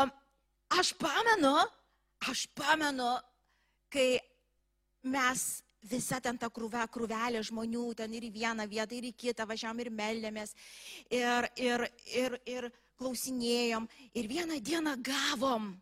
aš 0.81 0.95
pamenu, 0.97 1.53
aš 2.33 2.47
pamenu, 2.57 3.13
kai 3.93 4.17
mes 5.05 5.63
visa 5.83 6.21
ten 6.23 6.39
ta 6.39 6.49
krūva, 6.49 6.87
krūvelė 6.89 7.43
žmonių, 7.45 7.89
ten 7.99 8.15
ir 8.15 8.25
į 8.25 8.33
vieną 8.39 8.67
vietą, 8.71 8.97
ir 8.97 9.11
į 9.11 9.17
kitą 9.19 9.47
važiavam 9.51 9.83
ir 9.83 9.91
meldėmės. 9.93 10.55
Ir, 11.11 11.51
ir, 11.61 11.87
ir, 12.15 12.39
ir 12.47 12.71
klausinėjom. 13.03 13.89
Ir 14.15 14.29
vieną 14.31 14.61
dieną 14.63 14.97
gavom. 15.03 15.73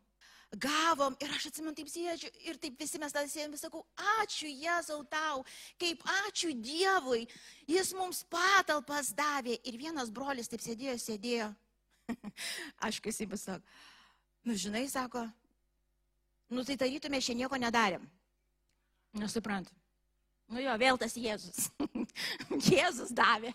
Gavom 0.51 1.15
ir 1.23 1.31
aš 1.31 1.47
atsimenu 1.47 1.77
taip 1.79 1.91
sėdžiu 1.93 2.31
ir 2.43 2.57
taip 2.59 2.81
visi 2.81 2.99
mes 2.99 3.13
tada 3.15 3.29
sėdėm 3.31 3.53
ir 3.55 3.61
sakau, 3.61 3.85
ačiū 4.19 4.49
Jėzau 4.51 5.05
tau, 5.07 5.45
kaip 5.79 6.03
ačiū 6.27 6.51
Dievui, 6.59 7.29
jis 7.71 7.93
mums 7.95 8.25
patalpas 8.27 9.13
davė. 9.15 9.61
Ir 9.63 9.79
vienas 9.79 10.11
brolis 10.11 10.51
taip 10.51 10.65
sėdėjo, 10.65 10.97
sėdėjo. 10.99 11.53
Aišku, 12.89 13.13
jisai 13.13 13.29
pasako, 13.31 13.63
nu 14.43 14.59
žinai, 14.59 14.89
sako, 14.91 15.23
nu 16.51 16.67
tai 16.67 16.75
tarytume 16.81 17.23
šiandien 17.23 17.47
nieko 17.47 17.63
nedarėm. 17.63 18.11
Nesuprantu. 19.23 19.71
Nu 20.51 20.59
jo, 20.59 20.75
vėl 20.83 20.99
tas 20.99 21.15
Jėzus. 21.15 21.71
Jėzus 22.73 23.15
davė. 23.15 23.55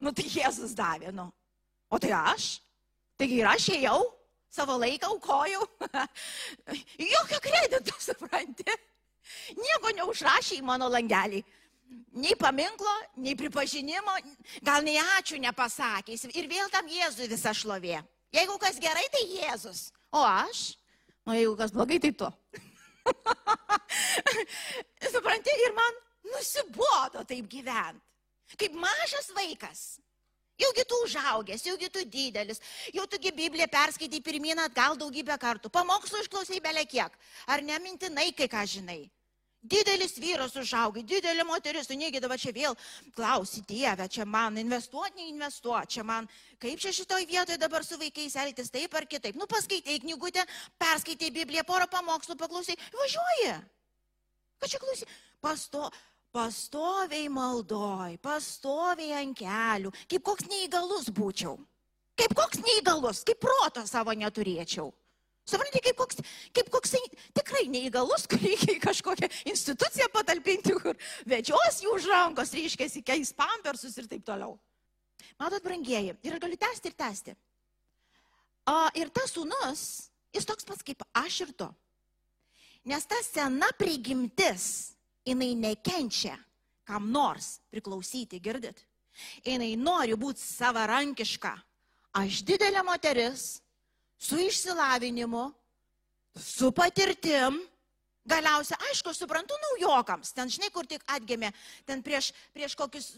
Nu 0.00 0.16
tai 0.16 0.24
Jėzus 0.32 0.72
davė, 0.72 1.12
nu. 1.12 1.28
O 1.94 1.98
tai 2.02 2.10
aš? 2.16 2.56
Taigi 3.14 3.38
ir 3.38 3.46
aš 3.46 3.68
ėjau, 3.76 4.00
savo 4.50 4.74
laiką 4.82 5.12
aukojau. 5.12 5.62
Jokio 7.12 7.38
kredito, 7.44 7.94
supranti. 8.08 8.66
Nieko 9.54 9.92
neužrašė 10.00 10.58
į 10.58 10.64
mano 10.66 10.88
langelį. 10.90 11.44
Nei 12.18 12.34
paminklo, 12.38 12.90
nei 13.22 13.36
pripažinimo, 13.38 14.16
gal 14.66 14.82
nei 14.82 14.98
ačiū 15.18 15.38
nepasakys. 15.38 16.26
Ir 16.34 16.48
vėl 16.50 16.70
tam 16.72 16.88
Jėzui 16.90 17.28
visa 17.30 17.52
šlovė. 17.54 18.00
Jeigu 18.34 18.56
kas 18.58 18.80
gerai, 18.82 19.04
tai 19.14 19.22
Jėzus. 19.30 19.92
O 20.10 20.24
aš? 20.26 20.72
O 21.28 21.36
jeigu 21.36 21.54
kas 21.60 21.70
blogai, 21.74 22.00
tai 22.02 22.10
tu. 22.18 22.30
Supranti, 25.14 25.54
ir 25.68 25.76
man 25.76 26.00
nusibodo 26.32 27.22
taip 27.28 27.46
gyventi. 27.52 28.02
Kaip 28.58 28.74
mažas 28.78 29.30
vaikas. 29.36 29.84
Jaugi 30.58 30.84
tu 30.86 30.94
užaugęs, 31.02 31.64
jaugi 31.66 31.88
tu 31.90 32.04
didelis, 32.06 32.60
jau 32.94 33.06
tugi 33.10 33.32
Bibliją 33.34 33.66
perskaitai 33.72 34.20
pirmin 34.22 34.60
atgal 34.62 34.94
daugybę 35.00 35.34
kartų, 35.42 35.70
pamokslų 35.74 36.22
išklausai 36.22 36.60
belė 36.62 36.84
kiek, 36.86 37.16
ar 37.50 37.62
nemintinai 37.66 38.30
kai 38.38 38.46
ką 38.52 38.62
žinai. 38.76 39.02
Didelis 39.64 40.18
vyras 40.20 40.52
užaugai, 40.60 41.02
didelė 41.08 41.42
moteris, 41.48 41.88
tu 41.88 41.96
negi 41.96 42.20
dabar 42.20 42.36
čia 42.36 42.52
vėl 42.52 42.74
klausi 43.16 43.62
Dievę, 43.64 44.06
čia 44.12 44.26
man 44.28 44.58
investuoti, 44.60 45.16
neinvestuoti, 45.22 45.96
čia 45.96 46.04
man 46.04 46.28
kaip 46.60 46.82
čia 46.82 46.92
šitoj 46.92 47.24
vietoje 47.24 47.56
dabar 47.58 47.82
su 47.82 47.96
vaikais 47.96 48.36
elgtis 48.42 48.68
taip 48.70 48.92
ar 48.94 49.08
kitaip. 49.08 49.38
Nu, 49.40 49.48
paskaitai 49.48 49.96
knygutę, 50.04 50.44
perskaitai 50.78 51.32
Bibliją, 51.32 51.64
porą 51.64 51.88
pamokslų 51.88 52.36
paklausai, 52.44 52.76
važiuoji. 52.92 53.54
Ką 54.60 54.68
čia 54.68 54.82
klausai? 54.84 55.08
Pasto, 55.40 55.88
pastoviai 56.34 57.28
maldoj, 57.30 58.18
pastoviai 58.24 59.14
ant 59.20 59.38
kelių, 59.38 59.92
kaip 60.10 60.26
koks 60.26 60.48
neįgalus 60.50 61.12
būčiau. 61.14 61.56
Kaip 62.18 62.34
koks 62.38 62.60
neįgalus, 62.62 63.24
kaip 63.26 63.40
proto 63.42 63.82
savo 63.90 64.14
neturėčiau. 64.14 64.92
Suprantate, 65.44 65.82
kaip 65.84 65.98
koks, 65.98 66.20
kaip 66.56 66.70
koks 66.72 66.94
tikrai 67.36 67.66
neįgalus, 67.68 68.24
kur 68.30 68.40
reikia 68.40 68.76
į 68.76 68.82
kažkokią 68.82 69.28
instituciją 69.50 70.08
patalpinti, 70.14 70.76
kur 70.80 70.96
vedžios 71.28 71.82
jų 71.84 71.98
už 71.98 72.08
rankos, 72.08 72.54
reiškia, 72.56 72.88
keis 73.04 73.34
pampersus 73.36 73.98
ir 74.00 74.08
taip 74.10 74.24
toliau. 74.26 74.56
Matot, 75.40 75.62
brangieji, 75.64 76.14
ir 76.22 76.38
galiu 76.40 76.58
tęsti 76.60 76.90
ir 76.90 76.96
tęsti. 76.96 77.36
O, 78.70 78.76
ir 78.96 79.10
tas 79.12 79.34
sūnus, 79.34 79.84
jis 80.32 80.48
toks 80.48 80.64
pats 80.64 80.86
kaip 80.86 81.04
aš 81.20 81.42
ir 81.44 81.52
tu. 81.58 81.68
Nes 82.88 83.04
ta 83.08 83.18
sena 83.24 83.68
prigimtis, 83.76 84.93
jinai 85.24 85.54
nekenčia 85.56 86.38
kam 86.84 87.10
nors 87.10 87.58
priklausyti, 87.72 88.40
girdit? 88.40 88.84
Jinai 89.44 89.74
nori 89.80 90.16
būti 90.18 90.42
savarankiška. 90.42 91.52
Aš 92.14 92.42
didelė 92.46 92.84
moteris, 92.86 93.58
su 94.18 94.38
išsilavinimu, 94.38 95.44
su 96.38 96.70
patirtim. 96.74 97.58
Galiausiai, 98.24 98.78
aišku, 98.88 99.12
aš 99.12 99.18
suprantu 99.20 99.56
naujokams, 99.60 100.30
ten 100.32 100.48
žinai, 100.48 100.70
kur 100.72 100.86
tik 100.88 101.02
atgėmė, 101.12 101.50
ten 101.84 102.00
prieš, 102.00 102.30
prieš 102.56 102.72
kokius 102.80 103.10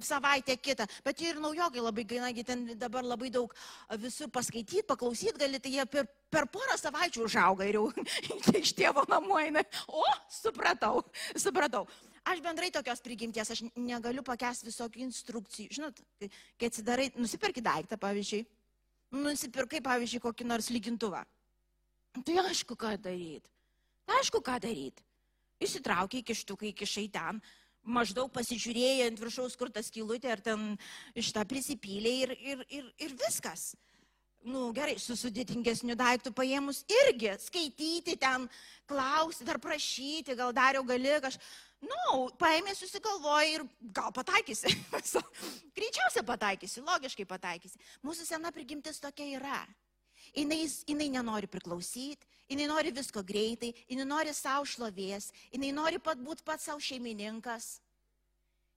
savaitę 0.00 0.54
kitą, 0.56 0.86
bet 1.04 1.20
ir 1.20 1.36
naujokai 1.42 1.82
labai 1.84 2.06
gainagi, 2.08 2.44
ten 2.48 2.62
dabar 2.80 3.04
labai 3.04 3.28
daug 3.34 3.52
visų 4.00 4.30
paskaityti, 4.32 4.86
paklausyti 4.88 5.36
gali, 5.42 5.60
tai 5.60 5.74
jie 5.74 5.84
per, 5.92 6.08
per 6.32 6.48
porą 6.48 6.78
savaičių 6.80 7.26
užauga 7.26 7.68
ir 7.68 7.76
jau 7.76 7.90
iš 8.62 8.72
tėvo 8.78 9.04
namų 9.12 9.42
eina. 9.42 9.64
O, 9.92 10.06
supratau, 10.32 11.04
supratau. 11.36 11.84
Aš 12.32 12.40
bendrai 12.44 12.72
tokios 12.72 13.04
prigimties, 13.04 13.52
aš 13.52 13.62
negaliu 13.76 14.24
pakęsti 14.24 14.70
visokių 14.70 15.04
instrukcijų. 15.04 15.68
Žinot, 15.76 16.00
kai 16.56 16.72
atsidarai, 16.72 17.10
nusipirki 17.20 17.60
daiktą, 17.64 18.00
pavyzdžiui, 18.00 18.40
nusipirkai, 19.20 19.84
pavyzdžiui, 19.84 20.24
kokį 20.24 20.48
nors 20.48 20.72
lygintuvą. 20.72 21.22
Tai 22.24 22.40
aišku, 22.48 22.72
ką 22.72 22.96
daryti. 23.04 23.57
Tai 24.08 24.18
aišku, 24.22 24.40
ką 24.44 24.56
daryti. 24.64 25.04
Įsitraukiai 25.60 26.24
kištukai, 26.24 26.72
kišai 26.72 27.08
ten, 27.12 27.42
maždaug 27.84 28.30
pasižiūrėjai 28.32 29.08
ant 29.08 29.20
viršaus, 29.20 29.56
kur 29.58 29.68
tas 29.74 29.90
kilutė, 29.92 30.32
ar 30.32 30.40
ten 30.44 30.72
iš 31.18 31.32
tą 31.36 31.44
prisipylė 31.48 32.14
ir, 32.24 32.34
ir, 32.38 32.64
ir, 32.80 32.88
ir 33.04 33.14
viskas. 33.20 33.74
Nu, 34.48 34.68
gerai, 34.72 34.94
su 35.02 35.16
sudėtingesniu 35.18 35.96
daiktu 35.98 36.30
paėmus 36.32 36.84
irgi 37.02 37.34
skaityti 37.42 38.14
ten, 38.16 38.46
klausyti 38.88 39.50
ar 39.52 39.58
prašyti, 39.60 40.36
gal 40.38 40.54
dariau 40.56 40.86
gali 40.86 41.18
kažką 41.20 41.42
Nu, 41.78 42.26
paėmė, 42.40 42.72
susigalvoja 42.74 43.50
ir 43.52 43.64
gal 43.94 44.10
pataikysi. 44.14 44.72
Greičiausiai 45.78 46.24
pataikysi, 46.26 46.82
logiškai 46.82 47.26
pataikysi. 47.28 47.78
Mūsų 48.06 48.26
sena 48.26 48.50
prigimtis 48.54 48.98
tokia 49.02 49.28
yra. 49.38 49.60
Jis 50.34 50.84
nenori 50.88 51.46
priklausyti, 51.46 52.26
jinai 52.48 52.66
nori 52.68 52.92
visko 52.92 53.22
greitai, 53.22 53.74
jinai 53.88 54.06
nori 54.08 54.34
savo 54.34 54.64
šlovės, 54.64 55.32
jinai 55.52 55.72
nori 55.72 55.98
pat 55.98 56.18
būti 56.18 56.44
pats 56.44 56.64
savo 56.68 56.80
šeimininkas. 56.80 57.80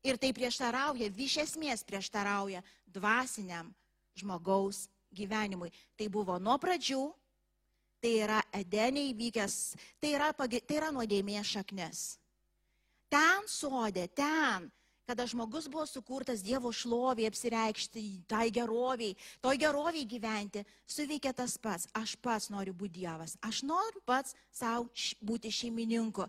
Ir 0.03 0.17
tai 0.17 0.33
prieštarauja, 0.33 1.11
iš 1.13 1.37
esmės 1.45 1.83
prieštarauja 1.85 2.63
dvasiniam 2.89 3.69
žmogaus 4.17 4.87
gyvenimui. 5.13 5.69
Tai 5.95 6.07
buvo 6.09 6.39
nuo 6.39 6.57
pradžių, 6.57 7.03
tai 8.01 8.15
yra 8.25 8.41
edeniai 8.55 9.11
įvykęs, 9.13 9.57
tai 10.01 10.15
yra, 10.17 10.31
tai 10.33 10.77
yra 10.79 10.89
nuodėmės 10.91 11.53
šaknis. 11.53 12.01
Ten 13.11 13.45
sodė, 13.51 14.07
ten, 14.15 14.71
kada 15.11 15.27
žmogus 15.27 15.67
buvo 15.67 15.83
sukurtas 15.85 16.39
Dievo 16.39 16.71
šloviai 16.71 17.27
apsireikšti, 17.27 18.23
tai 18.31 18.47
geroviai, 18.47 19.11
toj 19.43 19.57
geroviai 19.59 20.07
gyventi, 20.07 20.63
suveikia 20.87 21.33
tas 21.35 21.57
pats. 21.59 21.89
Aš 21.91 22.15
pats 22.15 22.47
noriu 22.47 22.71
būti 22.71 23.01
Dievas, 23.01 23.35
aš 23.43 23.59
noriu 23.67 23.99
pats 24.07 24.31
savo 24.55 24.87
būti 25.19 25.51
šeimininku. 25.51 26.23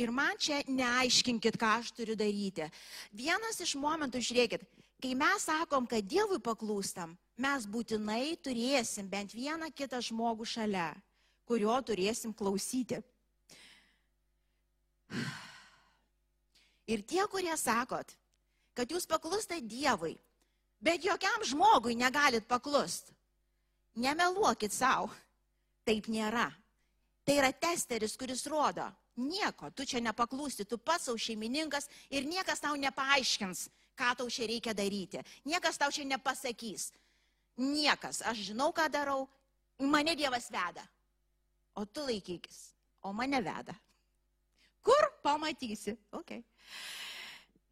Ir 0.00 0.08
man 0.16 0.32
čia 0.40 0.62
neaiškinkit, 0.64 1.58
ką 1.60 1.74
aš 1.82 1.92
turiu 1.92 2.16
daryti. 2.16 2.70
Vienas 3.12 3.60
iš 3.60 3.76
momentų, 3.76 4.24
žiūrėkit, 4.24 4.64
kai 5.04 5.12
mes 5.12 5.44
sakom, 5.44 5.84
kad 5.84 6.00
Dievui 6.00 6.40
paklūstam, 6.40 7.12
mes 7.36 7.68
būtinai 7.68 8.40
turėsim 8.40 9.12
bent 9.12 9.36
vieną 9.36 9.68
kitą 9.76 10.00
žmogų 10.00 10.48
šalia, 10.48 10.88
kurio 11.44 11.76
turėsim 11.84 12.32
klausyti. 12.32 13.04
Ir 16.92 17.04
tie, 17.04 17.20
kurie 17.28 17.52
sakot, 17.60 18.16
kad 18.76 18.90
jūs 18.90 19.08
paklūstate 19.08 19.62
Dievui, 19.68 20.14
bet 20.82 21.04
jokiam 21.04 21.44
žmogui 21.46 21.96
negalit 21.98 22.46
paklust, 22.48 23.12
nemeluokit 23.94 24.72
savo. 24.72 25.10
Taip 25.82 26.06
nėra. 26.06 26.46
Tai 27.26 27.34
yra 27.38 27.50
testeris, 27.54 28.14
kuris 28.18 28.44
rodo, 28.50 28.84
nieko, 29.18 29.70
tu 29.74 29.86
čia 29.86 30.00
nepaklūsti, 30.02 30.66
tu 30.66 30.78
pats 30.78 31.08
savo 31.08 31.18
šeimininkas 31.18 31.88
ir 32.10 32.26
niekas 32.26 32.62
tau 32.62 32.74
nepaaiškins, 32.78 33.68
ką 33.98 34.10
tau 34.18 34.30
čia 34.30 34.48
reikia 34.50 34.74
daryti. 34.74 35.22
Niekas 35.46 35.78
tau 35.78 35.90
čia 35.90 36.06
nepasakys. 36.06 36.90
Niekas, 37.58 38.22
aš 38.26 38.48
žinau, 38.50 38.70
ką 38.74 38.88
darau, 38.90 39.26
mane 39.78 40.16
Dievas 40.18 40.48
veda. 40.50 40.86
O 41.74 41.84
tu 41.84 42.04
laikykis, 42.06 42.72
o 43.02 43.12
mane 43.12 43.42
veda. 43.42 43.74
Kur 44.82 45.10
pamatysi? 45.22 45.94
Okay. 46.10 46.42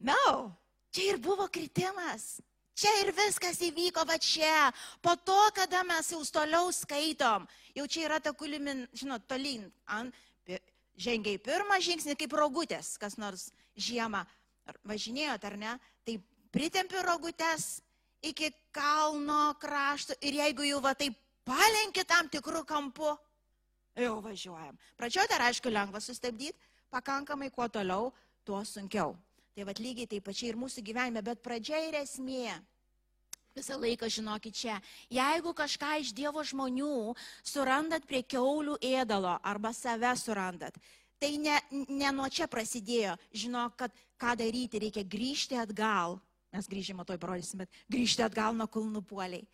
No, 0.01 0.55
čia 0.95 1.15
ir 1.15 1.21
buvo 1.23 1.49
kritimas. 1.49 2.41
Čia 2.81 2.93
ir 3.03 3.11
viskas 3.13 3.59
įvyko 3.61 4.07
va 4.09 4.17
čia. 4.17 4.71
Po 5.05 5.13
to, 5.17 5.39
kada 5.55 5.83
mes 5.85 6.13
jau 6.15 6.23
toliau 6.25 6.71
skaitom, 6.73 7.45
jau 7.77 7.87
čia 7.87 8.07
yra 8.09 8.21
ta 8.25 8.33
kulimin, 8.33 8.87
žinot, 8.97 9.27
tolyn. 9.29 9.67
Ant, 9.85 10.15
žengiai 11.01 11.41
pirmą 11.41 11.81
žingsnį 11.81 12.17
kaip 12.21 12.35
rogutės, 12.37 12.95
kas 13.01 13.17
nors 13.21 13.51
žiemą 13.77 14.25
važinėjot 14.87 15.45
ar 15.49 15.57
ne, 15.61 15.77
tai 16.05 16.19
pritempi 16.55 17.01
rogutės 17.05 17.81
iki 18.23 18.51
kalno 18.75 19.55
krašto 19.61 20.17
ir 20.21 20.41
jeigu 20.43 20.67
jau 20.69 20.81
va 20.85 20.93
taip 20.95 21.17
palenki 21.49 22.05
tam 22.07 22.29
tikrų 22.33 22.63
kampų, 22.69 23.15
jau 24.01 24.19
važiuojam. 24.25 24.77
Pradžioje 25.01 25.33
dar 25.33 25.47
aišku 25.49 25.73
lengva 25.73 26.03
sustabdyti, 26.05 26.59
pakankamai 26.93 27.51
kuo 27.55 27.69
toliau, 27.69 28.13
tuo 28.45 28.61
sunkiau. 28.65 29.17
Tai 29.61 29.67
vad 29.69 29.81
lygiai 29.85 30.09
taip 30.09 30.25
pačiai 30.25 30.55
ir 30.55 30.57
mūsų 30.57 30.81
gyvenime, 30.81 31.21
bet 31.21 31.43
pradžia 31.45 31.77
ir 31.85 31.99
esmė. 31.99 32.55
Visą 33.53 33.77
laiką 33.77 34.09
žinokit 34.09 34.57
čia, 34.57 34.79
jeigu 35.13 35.53
kažką 35.53 35.99
iš 36.01 36.15
Dievo 36.17 36.41
žmonių 36.41 37.13
surandat 37.45 38.07
prie 38.09 38.23
keulių 38.25 38.79
ėdalo 38.81 39.35
arba 39.45 39.75
save 39.77 40.15
surandat, 40.17 40.79
tai 41.21 41.35
ne, 41.37 41.59
ne 41.93 42.13
nuo 42.17 42.31
čia 42.33 42.49
prasidėjo. 42.49 43.19
Žinok, 43.37 43.77
kad 43.83 44.01
ką 44.17 44.33
daryti, 44.41 44.81
reikia 44.81 45.05
grįžti 45.05 45.61
atgal. 45.61 46.17
Mes 46.57 46.65
grįžimo 46.65 47.05
toj 47.05 47.21
parodysim, 47.21 47.61
bet 47.61 47.85
grįžti 47.93 48.25
atgal 48.25 48.57
nuo 48.57 48.65
kulnų 48.65 49.05
puoliai. 49.13 49.45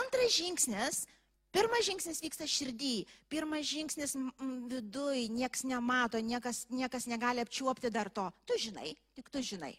Antras 0.00 0.38
žingsnis 0.38 1.04
Pirmas 1.54 1.84
žingsnis 1.86 2.18
vyksta 2.18 2.48
širdį, 2.50 3.04
pirmas 3.30 3.68
žingsnis 3.68 4.16
viduj, 4.70 5.28
niekas 5.30 5.62
nemato, 5.70 6.18
niekas, 6.18 6.64
niekas 6.74 7.06
negali 7.06 7.44
apčiuopti 7.44 7.92
dar 7.94 8.10
to. 8.10 8.26
Tu 8.48 8.58
žinai, 8.66 8.96
tik 9.14 9.30
tu 9.30 9.38
žinai. 9.38 9.76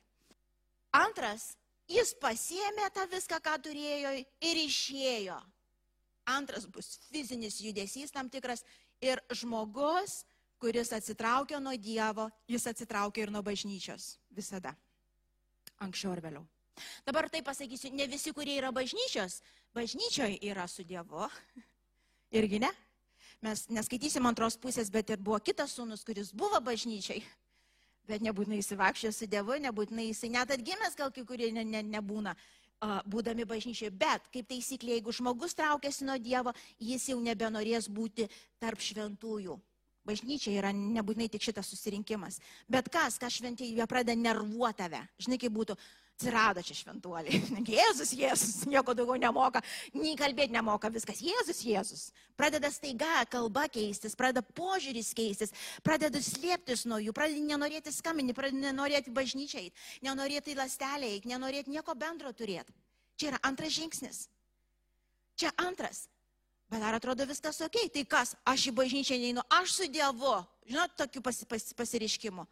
Antras, 0.96 1.58
jis 1.92 2.16
pasiemė 2.24 2.88
tą 2.96 3.04
viską, 3.12 3.42
ką 3.44 3.58
turėjo 3.68 4.16
ir 4.24 4.62
išėjo. 4.64 5.42
Antras 6.32 6.64
bus 6.72 6.96
fizinis 7.12 7.60
judesys 7.60 8.16
tam 8.16 8.32
tikras 8.32 8.64
ir 9.04 9.20
žmogus, 9.30 10.24
kuris 10.64 10.96
atsitraukia 10.96 11.60
nuo 11.60 11.76
Dievo, 11.76 12.30
jis 12.48 12.72
atsitraukia 12.72 13.28
ir 13.28 13.36
nuo 13.36 13.44
bažnyčios. 13.44 14.16
Visada. 14.32 14.78
Anksčiau 15.84 16.16
ar 16.16 16.24
vėliau. 16.24 16.48
Dabar 17.06 17.30
tai 17.30 17.42
pasakysiu, 17.46 17.94
ne 17.96 18.08
visi, 18.12 18.34
kurie 18.36 18.58
yra 18.60 18.72
bažnyčios, 18.76 19.40
bažnyčioje 19.76 20.40
yra 20.50 20.68
su 20.68 20.84
Dievu. 20.84 21.30
Irgi 22.38 22.60
ne. 22.64 22.72
Mes 23.46 23.66
neskaitysim 23.70 24.26
antros 24.26 24.58
pusės, 24.58 24.90
bet 24.92 25.12
ir 25.14 25.22
buvo 25.22 25.40
kitas 25.44 25.76
sūnus, 25.78 26.04
kuris 26.08 26.32
buvo 26.34 26.60
bažnyčiai. 26.64 27.24
Bet 28.10 28.22
nebūtinai 28.26 28.60
įsivakščia 28.62 29.12
su 29.14 29.28
Dievu, 29.30 29.58
nebūtinai 29.62 30.10
jisai 30.10 30.30
net 30.34 30.52
atgimęs, 30.54 30.98
gal 30.98 31.12
kai 31.14 31.26
kurie 31.26 31.52
ne, 31.54 31.66
ne, 31.66 31.82
nebūna 31.96 32.36
būdami 33.10 33.46
bažnyčiai. 33.50 33.90
Bet, 33.90 34.28
kaip 34.34 34.48
taisyklė, 34.50 34.98
jeigu 34.98 35.14
žmogus 35.16 35.56
traukiasi 35.58 36.06
nuo 36.06 36.18
Dievo, 36.22 36.54
jis 36.80 37.10
jau 37.10 37.20
nebenorės 37.22 37.90
būti 37.90 38.28
tarp 38.60 38.82
šventųjų. 38.84 39.58
Bažnyčia 40.06 40.54
yra 40.54 40.72
nebūtinai 40.76 41.30
tik 41.34 41.44
šitas 41.46 41.70
susirinkimas. 41.74 42.40
Bet 42.70 42.92
kas, 42.94 43.18
šventieji, 43.18 43.76
jie 43.80 43.88
pradeda 43.90 44.18
nervuoti 44.20 44.84
tave. 44.84 45.02
Žinai, 45.26 45.40
kaip 45.42 45.56
būtų, 45.56 45.78
Atsirado 46.16 46.62
čia 46.64 46.78
šventuoliai. 46.80 47.42
Jėzus, 47.76 48.14
Jėzus, 48.16 48.62
nieko 48.72 48.94
daugiau 48.96 49.18
nemoka, 49.20 49.60
nei 49.92 50.14
kalbėti 50.16 50.56
nemoka, 50.56 50.88
viskas. 50.88 51.20
Jėzus, 51.20 51.60
Jėzus. 51.68 52.04
Pradeda 52.40 52.70
staiga 52.72 53.26
kalba 53.28 53.66
keistis, 53.68 54.16
pradeda 54.16 54.40
požiūris 54.56 55.12
keistis, 55.18 55.52
pradeda 55.84 56.22
slėptis 56.24 56.86
nuo 56.88 57.02
jų, 57.04 57.12
pradeda 57.16 57.44
nenorėti 57.44 57.92
skambinti, 57.92 58.36
pradeda 58.38 58.70
nenorėti 58.70 59.12
bažnyčiai, 59.12 59.74
nenorėti 60.08 60.56
lastelė, 60.56 61.18
nenorėti 61.28 61.76
nieko 61.76 61.98
bendro 62.00 62.32
turėti. 62.32 62.72
Čia 63.20 63.34
yra 63.34 63.44
antras 63.52 63.76
žingsnis. 63.76 64.26
Čia 65.36 65.52
antras. 65.68 66.06
Bet 66.70 66.82
ar 66.82 66.98
atrodo 66.98 67.26
viskas 67.30 67.62
ok? 67.62 67.78
Tai 67.94 68.04
kas, 68.10 68.36
aš 68.48 68.70
į 68.72 68.76
bažnyčią 68.80 69.18
neinu, 69.22 69.44
aš 69.54 69.76
su 69.78 69.90
Dievu. 69.92 70.38
Žinot, 70.66 70.96
tokių 70.98 71.22
pas, 71.26 71.44
pas, 71.50 71.68
pasiriškimų. 71.78 72.46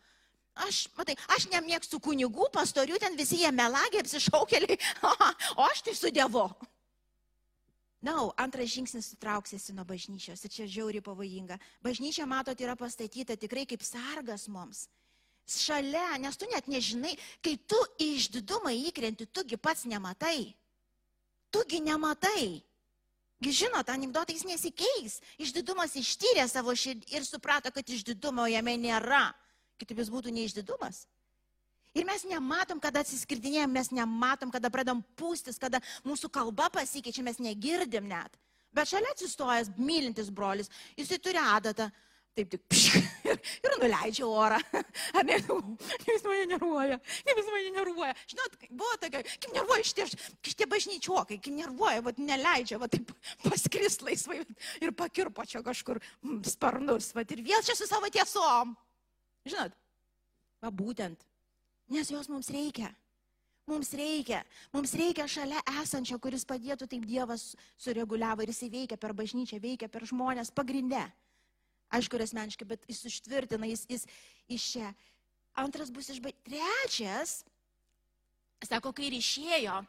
Aš, 0.67 0.83
matai, 0.93 1.15
aš 1.33 1.47
nemėgstu 1.49 1.97
kunigų, 2.03 2.51
pastorių, 2.53 2.99
ten 3.01 3.17
visi 3.17 3.39
jie 3.41 3.49
melagiai, 3.49 4.03
apsišaukėliai, 4.03 4.77
o 5.57 5.65
aš 5.65 5.81
tai 5.87 5.95
su 5.97 6.13
Dievu. 6.13 6.45
Na, 8.03 8.11
no, 8.11 8.33
antras 8.37 8.67
žingsnis 8.69 9.07
sutrauksiesi 9.13 9.73
nuo 9.73 9.85
bažnyčios 9.87 10.43
ir 10.43 10.51
čia 10.51 10.67
žiauri 10.67 10.99
pavojinga. 11.01 11.55
Bažnyčia, 11.81 12.27
matot, 12.27 12.59
yra 12.59 12.75
pastatyta 12.75 13.37
tikrai 13.39 13.63
kaip 13.65 13.81
sargas 13.87 14.49
mums. 14.51 14.89
Šalia, 15.47 16.19
nes 16.19 16.35
tu 16.39 16.47
net 16.51 16.67
nežinai, 16.71 17.15
kai 17.43 17.55
tu 17.57 17.79
išdidumą 18.03 18.75
įkrenti, 18.89 19.25
tugi 19.31 19.57
pats 19.57 19.87
nematai. 19.87 20.51
Tugi 21.51 21.79
nematai. 21.83 22.59
Žinot, 23.43 23.89
anegdotai 23.89 24.37
jis 24.37 24.45
nesikeis. 24.47 25.17
Išdidumas 25.41 25.97
ištyrė 25.99 26.45
savo 26.47 26.75
širdį 26.75 27.17
ir 27.17 27.25
suprato, 27.27 27.71
kad 27.73 27.89
išdidumo 27.89 28.45
jame 28.47 28.77
nėra. 28.77 29.31
Kitaip 29.81 29.99
jis 29.99 30.11
būtų 30.13 30.31
neišdidumas. 30.31 31.03
Ir 31.93 32.07
mes 32.09 32.23
nematom, 32.25 32.79
kada 32.81 33.03
atsiskirdinėjom, 33.03 33.73
mes 33.73 33.91
nematom, 33.93 34.49
kada 34.53 34.71
pradam 34.73 35.03
pūstis, 35.17 35.59
kada 35.61 35.81
mūsų 36.05 36.31
kalba 36.33 36.71
pasikeičia, 36.73 37.25
mes 37.25 37.37
negirdim 37.37 38.07
net. 38.09 38.33
Bet 38.73 38.89
šalia 38.89 39.11
atsistojęs 39.13 39.69
mylintis 39.77 40.31
brolis, 40.33 40.71
jisai 40.97 41.19
turi 41.21 41.37
adatą, 41.37 41.91
taip 42.37 42.49
tik 42.49 42.63
pšk, 42.71 43.01
ir, 43.29 43.39
ir 43.65 43.75
nuleidžia 43.81 44.27
orą. 44.27 44.59
Ar 45.17 45.27
ne, 45.27 45.37
jis 46.07 46.25
mane 46.25 46.45
nervuoja, 46.53 46.97
jis 47.27 47.51
mane 47.51 47.73
nervuoja. 47.75 48.15
Žinot, 48.31 48.57
buvo 48.71 48.95
tokia, 49.01 49.21
kaip 49.27 49.51
nervuoja 49.57 49.85
šitie, 49.89 50.07
šitie 50.49 50.69
bažnyčiokai, 50.71 51.37
kaip 51.37 51.57
nervuoja, 51.57 52.01
vat 52.05 52.21
neleidžia, 52.21 52.79
vat 52.81 52.95
taip 52.95 53.13
paskris 53.45 53.99
laisvai 54.05 54.41
ir 54.81 54.95
pakirpo 54.97 55.45
čia 55.49 55.63
kažkur 55.65 56.01
sparnus, 56.49 57.13
vat 57.17 57.31
ir 57.35 57.45
vėl 57.45 57.63
čia 57.65 57.77
su 57.77 57.89
savo 57.89 58.09
tiesom. 58.13 58.73
Žinot, 59.45 59.77
va 60.63 60.73
būtent, 60.73 61.25
nes 61.93 62.11
jos 62.13 62.29
mums 62.31 62.51
reikia. 62.53 62.93
Mums 63.63 63.93
reikia, 63.95 64.41
mums 64.75 64.91
reikia 64.99 65.23
šalia 65.31 65.61
esančio, 65.79 66.17
kuris 66.19 66.43
padėtų, 66.43 66.83
taip 66.91 67.05
Dievas 67.07 67.53
sureguliavo 67.79 68.43
ir 68.43 68.49
jis 68.51 68.65
veikia 68.67 68.97
per 68.99 69.13
bažnyčią, 69.15 69.61
veikia 69.63 69.87
per 69.87 70.03
žmonės 70.09 70.51
pagrindė. 70.51 71.05
Aišku, 71.93 72.17
ir 72.17 72.25
asmeniškai, 72.25 72.67
bet 72.67 72.85
jis 72.89 73.03
užtvirtina, 73.09 73.69
jis, 73.69 73.85
jis 73.89 74.05
iš 74.51 74.69
čia. 74.75 74.93
Antras 75.53 75.91
bus 75.93 76.09
išbaigtas. 76.09 76.41
Trečias, 76.47 77.33
sako, 78.65 78.93
kai 78.95 79.11
ir 79.11 79.19
išėjo, 79.19 79.83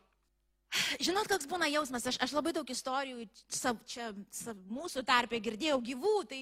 Žinot, 0.98 1.28
koks 1.30 1.46
būna 1.46 1.68
jausmas, 1.70 2.06
aš, 2.10 2.18
aš 2.24 2.32
labai 2.34 2.52
daug 2.54 2.70
istorijų 2.70 3.28
sav, 3.52 3.78
čia 3.86 4.10
sav, 4.34 4.58
mūsų 4.74 5.04
tarpė 5.06 5.38
girdėjau 5.42 5.78
gyvų, 5.86 6.14
tai 6.30 6.40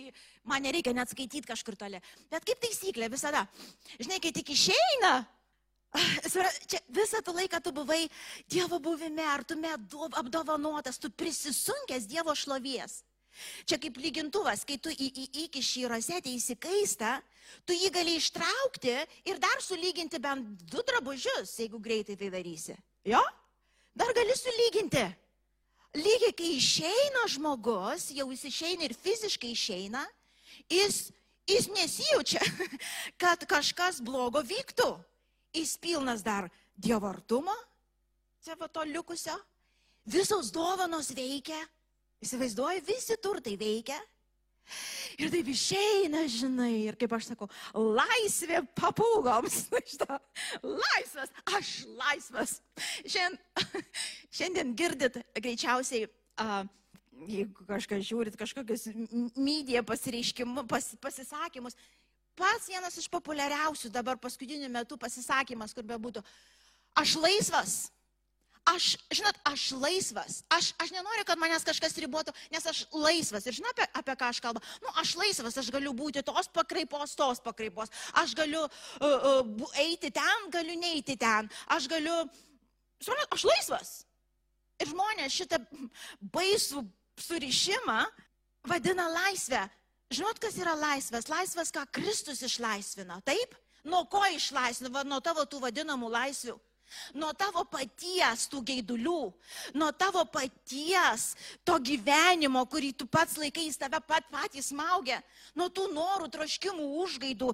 man 0.49 0.65
nereikia 0.65 0.95
net 0.97 1.13
skaityti 1.13 1.45
kažkur 1.51 1.77
toli. 1.77 2.01
Bet 2.33 2.47
kaip 2.49 2.63
taisyklė 2.63 3.11
visada, 3.13 3.45
žinai, 3.99 4.21
kai 4.25 4.33
tik 4.33 4.55
išeina, 4.55 5.13
čia 6.71 6.81
visą 6.89 7.21
tą 7.25 7.37
laiką 7.37 7.61
tu 7.61 7.75
buvai 7.77 8.07
Dievo 8.49 8.81
buvime, 8.81 9.27
ar 9.29 9.45
tu 9.45 9.59
apdovanotas, 10.09 11.01
tu 11.03 11.13
prisisunkęs 11.13 12.09
Dievo 12.09 12.33
šlovies. 12.33 13.03
Čia 13.65 13.79
kaip 13.81 13.97
lygintuvas, 13.97 14.65
kai 14.69 14.77
tu 14.83 14.93
į, 14.93 15.09
į, 15.09 15.25
įkiši 15.47 15.85
į 15.85 15.91
rosetę 15.93 16.33
įsikaistą, 16.33 17.15
tu 17.67 17.77
jį 17.77 17.91
gali 17.95 18.17
ištraukti 18.19 18.95
ir 19.29 19.41
dar 19.43 19.63
sulyginti 19.65 20.21
bent 20.23 20.65
du 20.69 20.85
drabužius, 20.87 21.55
jeigu 21.59 21.81
greitai 21.83 22.17
tai 22.21 22.31
darysi. 22.33 22.77
Jo? 23.09 23.23
Dar 23.97 24.13
gali 24.17 24.37
sulyginti. 24.37 25.05
Lygiai 25.93 26.33
kai 26.37 26.55
išeina 26.57 27.27
žmogus, 27.29 28.09
jau 28.17 28.31
jis 28.33 28.47
išeina 28.49 28.87
ir 28.87 28.95
fiziškai 28.97 29.51
išeina, 29.53 30.07
jis, 30.73 31.11
jis 31.49 31.69
nesijaučia, 31.69 32.41
kad 33.23 33.45
kažkas 33.49 34.01
blogo 34.05 34.41
vyktų. 34.41 34.95
Jis 35.53 35.77
pilnas 35.77 36.23
dar 36.25 36.49
dievartumo, 36.81 37.53
savo 38.41 38.71
to 38.73 38.87
likusio, 38.89 39.35
visos 40.09 40.49
dovanos 40.55 41.11
veikia, 41.13 41.61
įsivaizduoju, 42.23 42.85
visi 42.87 43.19
turtai 43.23 43.59
veikia, 43.61 43.99
Ir 45.21 45.31
taip 45.33 45.49
išeina, 45.53 46.23
žinai, 46.31 46.87
ir 46.89 46.97
kaip 46.97 47.13
aš 47.13 47.33
sakau, 47.33 47.49
laisvė 47.77 48.63
papūgoms. 48.79 49.67
Laisvas, 50.83 51.33
aš 51.59 51.73
laisvas. 51.99 52.55
Šiandien, 53.03 53.37
šiandien 54.39 54.73
girdit 54.79 55.19
greičiausiai, 55.37 56.09
uh, 56.41 56.63
jeigu 57.29 57.67
kažkas 57.69 58.07
žiūrit, 58.09 58.39
kažkokius 58.41 58.89
pasireiškimus, 59.89 60.69
pas, 60.71 60.89
pasisakymus. 61.03 61.77
Pats 62.39 62.71
vienas 62.73 62.97
iš 62.97 63.11
populiariausių 63.13 63.91
dabar 63.93 64.17
paskutiniu 64.17 64.71
metu 64.73 64.97
pasisakymas, 64.97 65.75
kur 65.77 65.85
bebūtų, 65.85 66.23
aš 67.03 67.19
laisvas. 67.21 67.75
Aš, 68.63 68.95
žinot, 69.11 69.35
aš 69.43 69.73
laisvas. 69.75 70.45
Aš, 70.47 70.71
aš 70.79 70.93
nenoriu, 70.95 71.25
kad 71.27 71.41
manęs 71.41 71.65
kažkas 71.67 71.97
ribotų, 71.99 72.31
nes 72.53 72.67
aš 72.71 72.85
laisvas. 72.95 73.49
Ir 73.51 73.57
žinot, 73.59 73.75
apie, 73.75 73.89
apie 73.99 74.15
ką 74.21 74.29
aš 74.31 74.39
kalbu? 74.45 74.63
Nu, 74.85 74.93
aš 75.03 75.17
laisvas, 75.19 75.59
aš 75.59 75.71
galiu 75.75 75.91
būti 75.99 76.23
tos 76.23 76.47
pakraipos, 76.55 77.17
tos 77.19 77.43
pakraipos. 77.43 77.91
Aš 78.23 78.37
galiu 78.39 78.63
uh, 78.63 79.43
uh, 79.43 79.67
eiti 79.83 80.13
ten, 80.15 80.47
galiu 80.55 80.79
neiti 80.79 81.19
ten. 81.19 81.51
Aš 81.75 81.91
galiu, 81.91 82.15
žinot, 83.03 83.27
aš 83.35 83.49
laisvas. 83.51 83.93
Ir 84.79 84.95
žmonės 84.95 85.43
šitą 85.43 85.59
baisų 86.31 86.87
surišimą 87.19 88.01
vadina 88.71 89.11
laisvę. 89.11 89.67
Žinot, 90.15 90.39
kas 90.39 90.55
yra 90.63 90.79
laisvas? 90.79 91.27
Laisvas, 91.33 91.75
ką 91.75 91.83
Kristus 91.99 92.47
išlaisvino. 92.47 93.19
Taip? 93.27 93.59
Nuo 93.83 94.05
ko 94.07 94.23
išlaisvino? 94.31 95.03
Nuo 95.03 95.19
tavo 95.25 95.43
tų 95.51 95.67
vadinamų 95.67 96.15
laisvių 96.15 96.61
nuo 97.15 97.33
tavo 97.37 97.65
paties 97.69 98.47
tų 98.53 98.63
gaidulių, 98.69 99.21
nuo 99.79 99.91
tavo 99.97 100.25
paties 100.29 101.33
to 101.67 101.79
gyvenimo, 101.83 102.65
kurį 102.71 102.93
tu 102.97 103.07
pats 103.07 103.39
laikai, 103.41 103.67
jis 103.69 103.81
tave 103.81 104.01
pat 104.07 104.29
patys 104.33 104.71
smaugia, 104.73 105.21
nuo 105.59 105.69
tų 105.73 105.89
norų, 105.93 106.31
troškimų, 106.33 106.89
užgaidų, 107.05 107.51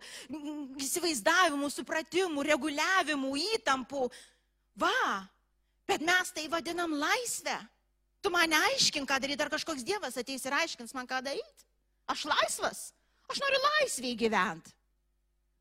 įsivaizdavimų, 0.85 1.70
supratimų, 1.74 2.46
reguliavimų, 2.53 3.35
įtampų. 3.59 4.07
Va, 4.79 5.27
bet 5.88 6.05
mes 6.05 6.33
tai 6.35 6.46
vadinam 6.53 6.94
laisvę. 6.94 7.59
Tu 8.22 8.31
man 8.35 8.53
aiškink, 8.53 9.07
ką 9.09 9.20
daryti, 9.22 9.42
ar 9.44 9.51
kažkoks 9.53 9.87
dievas 9.87 10.18
ateis 10.18 10.44
ir 10.46 10.57
aiškins 10.59 10.94
man, 10.94 11.07
ką 11.07 11.20
daryti. 11.22 11.66
Aš 12.09 12.24
laisvas, 12.31 12.81
aš 13.31 13.40
noriu 13.42 13.61
laisviai 13.66 14.16
gyventi. 14.18 14.77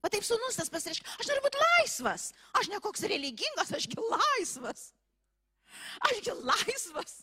O 0.05 0.12
taip 0.13 0.25
sunus 0.25 0.60
tas 0.60 0.69
pasireiškia, 0.71 1.17
aš 1.17 1.29
noriu 1.31 1.45
būti 1.47 1.63
laisvas. 1.63 2.29
Aš 2.60 2.69
ne 2.71 2.79
koks 2.83 3.05
religingas, 3.10 3.73
ašgi 3.73 3.97
laisvas. 4.12 4.91
Ašgi 6.12 6.36
laisvas. 6.41 7.21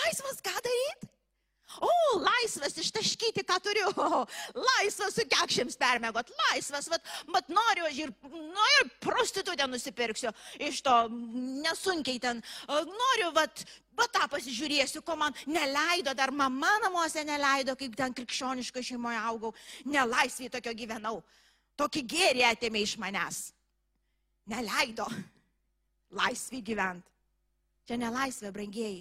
Laisvas 0.00 0.44
ką 0.44 0.54
daryti? 0.64 1.10
O, 1.78 1.90
laisvas 2.18 2.74
ištaškyti, 2.82 3.44
ką 3.46 3.58
turiu. 3.62 3.86
O, 3.94 4.24
laisvas 4.68 5.14
su 5.14 5.24
kekšiams 5.30 5.78
permėgot. 5.78 6.32
Laisvas, 6.48 6.88
vat, 6.90 7.04
mat 7.30 7.50
noriu 7.52 7.86
ir, 7.94 8.10
nu, 8.26 8.64
ir 8.80 8.90
prostitutę 9.04 9.68
nusipirksiu. 9.70 10.32
Iš 10.58 10.82
to 10.86 10.96
nesunkiai 11.62 12.18
ten. 12.22 12.42
Noriu, 12.70 13.30
vat, 13.36 13.62
va 13.94 14.08
tą 14.10 14.26
pasižiūrėsiu, 14.32 15.04
ko 15.06 15.14
man 15.20 15.36
neleido, 15.46 16.14
dar 16.18 16.34
mama 16.34 16.72
namuose 16.82 17.22
neleido, 17.28 17.76
kaip 17.78 17.94
ten 17.98 18.16
krikščioniško 18.18 18.82
šeimoje 18.90 19.22
augau. 19.30 19.54
Nelaisvį 19.86 20.50
tokio 20.56 20.74
gyvenau. 20.74 21.20
Tokį 21.80 22.02
gėrį 22.12 22.44
atėmė 22.44 22.82
iš 22.84 22.98
manęs. 23.00 23.38
Neleido 24.50 25.06
laisvį 26.20 26.60
gyventi. 26.66 27.06
Čia 27.88 27.96
nelaisvė, 27.98 28.52
brangiai. 28.54 29.00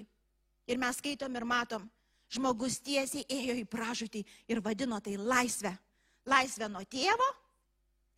Ir 0.69 0.79
mes 0.81 0.97
skaitom 1.01 1.35
ir 1.35 1.45
matom, 1.45 1.83
žmogus 2.31 2.79
tiesiai 2.85 3.25
ėjo 3.29 3.57
į 3.59 3.65
pražūtį 3.69 4.23
ir 4.49 4.61
vadino 4.65 4.99
tai 5.03 5.17
laisvę. 5.17 5.73
Laisvę 6.29 6.69
nuo 6.69 6.81
tėvo, 6.89 7.27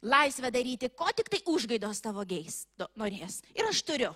laisvę 0.04 0.52
daryti, 0.52 0.90
ko 0.96 1.10
tik 1.16 1.30
tai 1.32 1.40
užgaidos 1.48 2.02
tavo 2.04 2.26
geis 2.28 2.66
norės. 3.00 3.40
Ir 3.56 3.70
aš 3.70 3.82
turiu. 3.88 4.12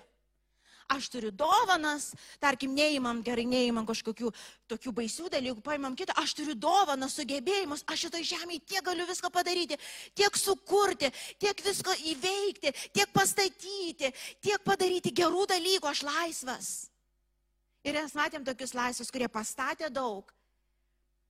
Aš 0.86 1.08
turiu 1.10 1.32
dovanas, 1.34 2.12
tarkim, 2.38 2.70
neįmam 2.76 3.18
gerai, 3.26 3.42
neįmam 3.50 3.86
kažkokių 3.88 4.30
tokių 4.70 4.92
baisių 4.94 5.30
dalykų, 5.34 5.64
paimam 5.66 5.96
kitą, 5.98 6.14
aš 6.22 6.36
turiu 6.38 6.54
dovanas, 6.54 7.16
sugebėjimus, 7.18 7.82
aš 7.90 8.04
šitoj 8.06 8.26
žemėje 8.28 8.62
tiek 8.70 8.86
galiu 8.86 9.06
viską 9.08 9.30
padaryti, 9.34 9.80
tiek 10.14 10.38
sukurti, 10.38 11.10
tiek 11.42 11.62
visko 11.66 11.90
įveikti, 12.12 12.70
tiek 12.94 13.10
pastatyti, 13.10 14.12
tiek 14.38 14.62
padaryti 14.62 15.10
gerų 15.10 15.48
dalykų, 15.50 15.90
aš 15.90 16.04
laisvas. 16.06 16.70
Ir 17.86 17.98
mes 17.98 18.14
matėm 18.14 18.46
tokius 18.46 18.74
laisvus, 18.74 19.10
kurie 19.10 19.26
pastatė 19.30 19.90
daug, 19.90 20.30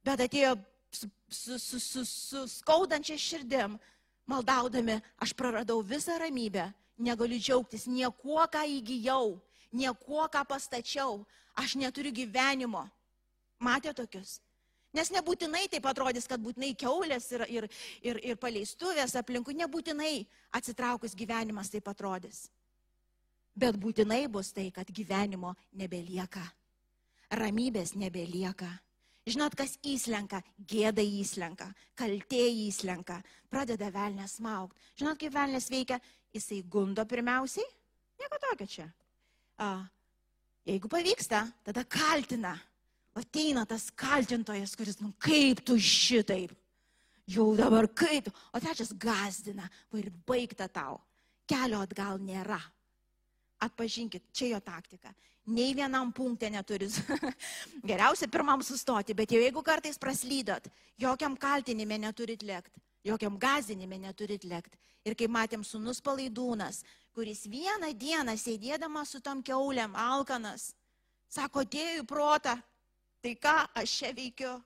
bet 0.05 0.21
atėjo 0.29 0.57
su, 0.93 1.09
su, 1.29 1.59
su, 1.59 1.81
su, 1.81 2.05
su 2.05 2.45
skaudančia 2.61 3.17
širdim, 3.21 3.81
maldaudami, 4.29 5.01
aš 5.23 5.33
praradau 5.37 5.81
visą 5.81 6.21
ramybę, 6.21 6.69
negaliu 6.99 7.39
džiaugtis 7.39 7.87
niekuo, 7.87 8.41
ką 8.49 8.65
įgyjau, 8.79 9.37
niekuo, 9.73 10.27
ką 10.33 10.43
pastačiau, 10.49 11.25
aš 11.57 11.77
neturiu 11.81 12.13
gyvenimo. 12.15 12.87
Matė 13.63 13.95
tokius. 13.97 14.41
Nes 14.97 15.11
nebūtinai 15.13 15.67
taip 15.69 15.87
atrodys, 15.91 16.29
kad 16.29 16.41
būtinai 16.41 16.73
keulės 16.79 17.29
ir, 17.35 17.45
ir, 17.53 17.67
ir, 18.01 18.21
ir 18.33 18.39
paleistuvės 18.41 19.17
aplinkui, 19.19 19.57
nebūtinai 19.59 20.25
atsitraukus 20.57 21.17
gyvenimas 21.17 21.73
taip 21.73 21.89
atrodys. 21.93 22.47
Bet 23.57 23.77
būtinai 23.81 24.25
bus 24.33 24.53
tai, 24.57 24.71
kad 24.73 24.89
gyvenimo 24.93 25.55
nebelieka. 25.77 26.45
Ramybės 27.33 27.95
nebelieka. 27.97 28.69
Žinot, 29.27 29.57
kas 29.59 29.73
įslenka, 29.83 30.39
gėda 30.71 31.03
įslenka, 31.03 31.67
kaltė 31.99 32.45
įslenka, 32.69 33.17
pradeda 33.51 33.89
velnės 33.91 34.37
maukti. 34.45 34.79
Žinot, 35.01 35.19
kaip 35.19 35.35
velnės 35.35 35.67
veikia, 35.73 35.99
jisai 36.35 36.63
gundo 36.63 37.05
pirmiausiai, 37.07 37.67
nieko 38.21 38.39
tokio 38.41 38.67
čia. 38.67 38.87
A, 39.59 39.85
jeigu 40.67 40.89
pavyksta, 40.89 41.47
tada 41.65 41.85
kaltina. 41.85 42.57
Ateina 43.17 43.63
tas 43.65 43.89
kaltintojas, 43.97 44.75
kuris, 44.77 44.99
nu 45.01 45.15
kaip 45.25 45.63
tu 45.65 45.79
šitaip, 45.81 46.51
jau 47.33 47.47
dabar 47.57 47.89
kaip, 47.89 48.29
o 48.53 48.61
trečias 48.61 48.93
gazdina, 48.93 49.71
va 49.89 50.01
ir 50.03 50.11
baigta 50.29 50.69
tau. 50.69 50.99
Kelio 51.49 51.81
atgal 51.81 52.21
nėra. 52.21 52.59
Atpažinkit, 53.65 54.27
čia 54.37 54.51
jo 54.51 54.61
taktika. 54.61 55.15
Nei 55.49 55.73
vienam 55.79 56.11
punktė 56.13 56.51
neturi. 56.53 56.91
Geriausia 57.91 58.29
pirmam 58.29 58.61
sustoti, 58.67 59.15
bet 59.17 59.33
jau 59.33 59.41
jeigu 59.41 59.63
kartais 59.65 59.97
praslydot, 59.97 60.67
jokiam 61.01 61.39
kaltinime 61.39 61.97
neturit 62.03 62.43
lėkti, 62.45 62.83
jokiam 63.07 63.39
gazinime 63.39 63.99
neturit 64.03 64.45
lėkti. 64.45 64.79
Ir 65.07 65.15
kaip 65.19 65.31
matėm, 65.31 65.63
sunus 65.65 66.01
palaidūnas, 66.03 66.83
kuris 67.15 67.45
vieną 67.47 67.93
dieną 67.95 68.35
sėdėdamas 68.41 69.15
su 69.15 69.21
tam 69.23 69.43
keuliam, 69.47 69.95
alkanas, 69.95 70.73
sako, 71.31 71.63
dėjau 71.63 72.03
į 72.03 72.07
protą, 72.11 72.57
tai 73.23 73.37
ką 73.39 73.55
aš 73.79 73.95
čia 74.01 74.11
veikiu? 74.17 74.57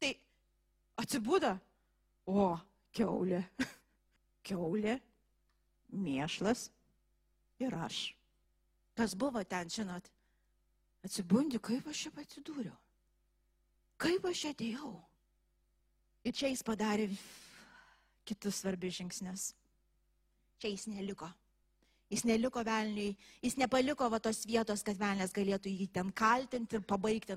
Tai 0.00 0.14
atsibūda. 1.02 1.52
O, 2.30 2.54
keulė. 2.96 3.42
keulė, 4.48 4.96
mėšlas 5.92 6.70
ir 7.60 7.76
aš. 7.76 8.00
Kas 8.96 9.14
buvo 9.16 9.42
ten, 9.44 9.68
žinot? 9.68 10.08
Atsibundi, 11.04 11.60
kaip 11.62 11.86
aš 11.88 12.06
čia 12.06 12.14
atsidūriau. 12.20 12.76
Kaip 14.00 14.24
aš 14.28 14.46
atėjau. 14.54 14.94
Ir 16.24 16.36
čia 16.36 16.50
jis 16.52 16.64
padarė 16.64 17.06
kitus 18.30 18.62
svarbius 18.62 18.96
žingsnius. 19.00 19.50
Čia 20.60 20.72
jis 20.72 20.86
neliko. 20.92 21.28
Jis 22.10 22.24
neliko 22.26 22.62
velniui, 22.66 23.14
jis 23.38 23.54
nepaliko 23.54 24.08
va 24.10 24.18
tos 24.18 24.42
vietos, 24.48 24.82
kad 24.82 24.98
velnės 24.98 25.30
galėtų 25.34 25.70
jį 25.70 25.86
ten 25.94 26.10
kaltinti 26.10 26.74
ir 26.78 26.82
pabaigti 26.82 27.36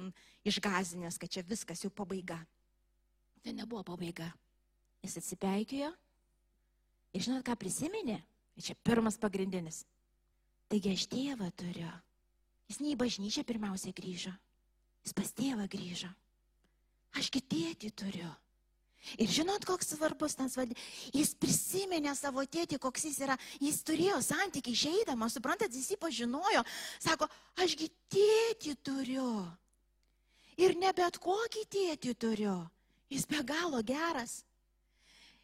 išgazinės, 0.49 1.19
kad 1.21 1.29
čia 1.29 1.43
viskas 1.45 1.83
jau 1.85 1.91
pabaiga. 1.93 2.39
Tai 3.45 3.53
nebuvo 3.53 3.83
pabaiga. 3.91 4.31
Jis 5.05 5.19
atsipeikėjo 5.21 5.91
ir 7.13 7.21
žinot, 7.21 7.45
ką 7.45 7.53
prisiminė? 7.59 8.17
Ir 8.57 8.65
čia 8.65 8.75
pirmas 8.85 9.19
pagrindinis. 9.21 9.83
Taigi 10.71 10.93
aš 10.95 11.05
tėvą 11.11 11.51
turiu. 11.57 11.91
Jis 12.69 12.79
ne 12.81 12.93
į 12.93 12.97
bažnyčią 12.97 13.43
pirmiausia 13.45 13.93
grįžo. 13.93 14.33
Jis 15.05 15.13
pas 15.13 15.29
tėvą 15.37 15.67
grįžo. 15.69 16.09
Aš 17.19 17.29
kitėti 17.33 17.91
turiu. 17.93 18.31
Ir 19.19 19.29
žinot, 19.29 19.65
koks 19.67 19.93
svarbus 19.93 20.37
tas 20.39 20.55
vadin. 20.57 20.77
Jis 21.13 21.33
prisiminė 21.39 22.15
savo 22.17 22.43
tėtį, 22.45 22.79
koks 22.81 23.09
jis 23.09 23.19
yra. 23.25 23.37
Jis 23.61 23.81
turėjo 23.85 24.21
santykiai 24.23 24.77
išeidamas, 24.77 25.35
suprantat, 25.37 25.75
jis 25.75 25.91
jį 25.93 25.99
pažinojo. 26.01 26.63
Sako, 27.03 27.27
ašgi 27.63 27.91
tėtį 28.13 28.77
turiu. 28.85 29.33
Ir 30.61 30.77
ne 30.79 30.93
bet 30.95 31.19
kokį 31.21 31.67
tėtį 31.75 32.15
turiu. 32.19 32.57
Jis 33.11 33.27
be 33.29 33.43
galo 33.45 33.81
geras. 33.85 34.41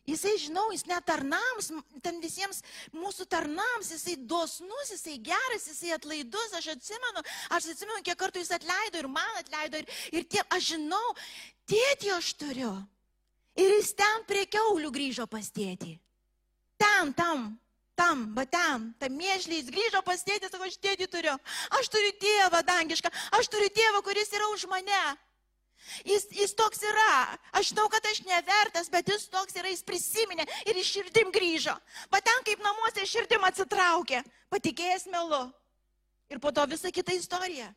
Jisai, 0.10 0.38
žinau, 0.42 0.70
jis 0.74 0.88
netarnams, 0.90 1.68
ten 2.02 2.18
visiems 2.24 2.64
mūsų 2.96 3.28
tarnams, 3.30 3.92
jisai 3.94 4.16
dosnus, 4.18 4.94
jisai 4.96 5.20
geras, 5.22 5.68
jisai 5.70 5.92
atlaidus, 5.94 6.56
aš 6.58 6.72
atsimenu, 6.74 7.22
aš 7.54 7.68
atsimenu, 7.76 8.02
kiek 8.08 8.18
kartų 8.18 8.42
jis 8.42 8.56
atleido 8.58 9.04
ir 9.04 9.10
man 9.12 9.36
atleido 9.38 9.84
ir, 9.84 9.92
ir 10.16 10.26
tie, 10.26 10.42
aš 10.50 10.72
žinau, 10.72 11.04
tėtį 11.70 12.16
aš 12.16 12.32
turiu. 12.42 12.72
Ir 13.60 13.74
jis 13.76 13.92
ten 13.98 14.24
prie 14.28 14.46
keulių 14.48 14.92
grįžo 14.96 15.26
pas 15.28 15.50
tėtį. 15.52 15.98
Ten, 16.80 17.12
tam, 17.14 17.50
tam, 18.00 18.22
va 18.36 18.46
ten, 18.48 18.92
tam 19.02 19.16
mėžliai, 19.20 19.60
jis 19.60 19.72
grįžo 19.74 20.02
pas 20.08 20.22
tėtį, 20.24 20.48
sako, 20.48 20.70
aš 20.70 20.78
tėtį 20.80 21.10
turiu. 21.12 21.34
Aš 21.80 21.90
turiu 21.92 22.14
tėvą 22.22 22.62
dangišką, 22.68 23.12
aš 23.36 23.50
turiu 23.52 23.68
tėvą, 23.76 24.04
kuris 24.06 24.32
yra 24.38 24.48
už 24.54 24.64
mane. 24.72 25.02
Jis, 26.06 26.28
jis 26.36 26.54
toks 26.56 26.82
yra. 26.86 27.36
Aš 27.56 27.72
žinau, 27.72 27.88
kad 27.92 28.06
aš 28.08 28.22
nevertas, 28.28 28.90
bet 28.92 29.10
jis 29.10 29.28
toks 29.32 29.56
yra, 29.60 29.72
jis 29.74 29.84
prisiminė 29.84 30.46
ir 30.68 30.80
iš 30.80 30.94
širdim 30.96 31.32
grįžo. 31.36 31.76
Va 32.14 32.22
ten 32.24 32.44
kaip 32.48 32.64
namuose 32.64 33.08
širdim 33.10 33.44
atsitraukė, 33.48 34.22
patikėjęs 34.54 35.08
melu. 35.12 35.48
Ir 36.30 36.40
po 36.40 36.54
to 36.54 36.66
visa 36.70 36.92
kita 36.94 37.16
istorija. 37.18 37.72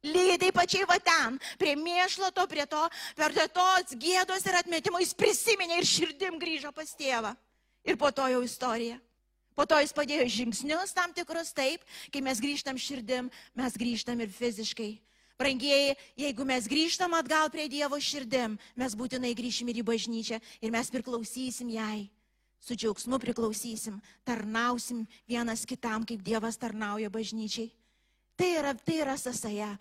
Lygiai 0.00 0.52
pačiai 0.52 0.86
va 0.88 0.96
ten, 0.96 1.36
prie 1.60 1.74
mėšlo 1.76 2.30
to, 2.32 2.46
prie 2.48 2.64
to, 2.64 2.80
per 3.16 3.34
tos 3.52 3.92
gėdos 4.00 4.46
ir 4.48 4.56
atmetimo 4.56 5.00
jis 5.02 5.12
prisiminė 5.12 5.80
ir 5.82 5.88
širdim 5.88 6.38
grįžo 6.40 6.72
pas 6.72 6.88
tėvą. 6.96 7.34
Ir 7.84 7.96
po 8.00 8.08
to 8.12 8.24
jau 8.28 8.40
istorija. 8.40 8.96
Po 9.52 9.66
to 9.68 9.76
jis 9.82 9.92
padėjo 9.92 10.24
žingsnius 10.24 10.94
tam 10.96 11.12
tikrus 11.12 11.52
taip, 11.52 11.84
kai 12.08 12.22
mes 12.24 12.40
grįžtam 12.40 12.78
širdim, 12.80 13.28
mes 13.52 13.76
grįžtam 13.76 14.20
ir 14.24 14.32
fiziškai. 14.32 14.94
Brangieji, 15.40 15.96
jeigu 16.20 16.44
mes 16.48 16.68
grįžtam 16.68 17.12
atgal 17.16 17.48
prie 17.52 17.66
Dievo 17.68 17.96
širdim, 18.00 18.58
mes 18.76 18.96
būtinai 18.96 19.34
grįšim 19.36 19.68
ir 19.72 19.80
į 19.80 19.84
bažnyčią 19.88 20.40
ir 20.60 20.72
mes 20.72 20.92
priklausysim 20.92 21.68
jai. 21.76 22.08
Su 22.60 22.76
džiaugsmu 22.76 23.16
priklausysim, 23.20 24.00
tarnausim 24.24 25.06
vienas 25.28 25.64
kitam, 25.64 26.04
kaip 26.04 26.20
Dievas 26.24 26.60
tarnauja 26.60 27.08
bažnyčiai. 27.12 27.68
Tai 28.40 28.50
yra, 28.56 28.72
tai 28.72 28.96
yra 29.02 29.18
sąsaja. 29.20 29.74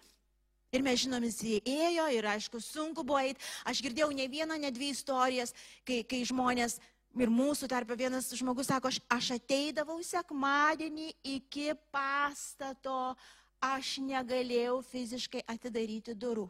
Ir 0.75 0.83
mes 0.83 0.99
žinom, 0.99 1.23
jis 1.23 1.63
ėjo 1.63 2.05
ir 2.11 2.25
aišku, 2.27 2.59
sunku 2.59 3.05
buvo 3.07 3.21
eiti. 3.23 3.39
Aš 3.63 3.79
girdėjau 3.85 4.11
ne 4.13 4.27
vieną, 4.27 4.57
ne 4.59 4.69
dvi 4.69 4.91
istorijas, 4.91 5.55
kai, 5.87 6.03
kai 6.03 6.19
žmonės 6.27 6.75
ir 7.15 7.31
mūsų 7.31 7.69
tarp 7.71 7.95
vienas 7.97 8.27
žmogus 8.35 8.67
sako, 8.67 8.91
aš, 8.91 8.99
aš 9.09 9.31
ateidavau 9.39 9.97
sekmadienį 10.03 11.07
iki 11.39 11.71
pastato 11.89 13.15
aš 13.63 13.97
negalėjau 14.03 14.79
fiziškai 14.91 15.45
atidaryti 15.47 16.15
durų. 16.15 16.49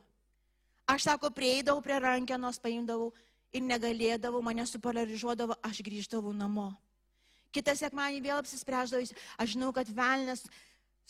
Aš 0.90 1.12
sako, 1.12 1.30
prieidavau 1.30 1.84
prie 1.86 2.00
rankenos, 2.02 2.58
paimdavau 2.62 3.12
ir 3.54 3.62
negalėdavau, 3.66 4.42
mane 4.46 4.66
supolarizuodavo, 4.66 5.58
aš 5.62 5.84
grįždavau 5.86 6.34
namo. 6.34 6.72
Kitą 7.54 7.74
sekmanį 7.78 8.26
vėl 8.26 8.42
apsispręsdavau, 8.42 9.06
aš 9.38 9.54
žinau, 9.56 9.70
kad 9.74 9.90
velnas 9.94 10.44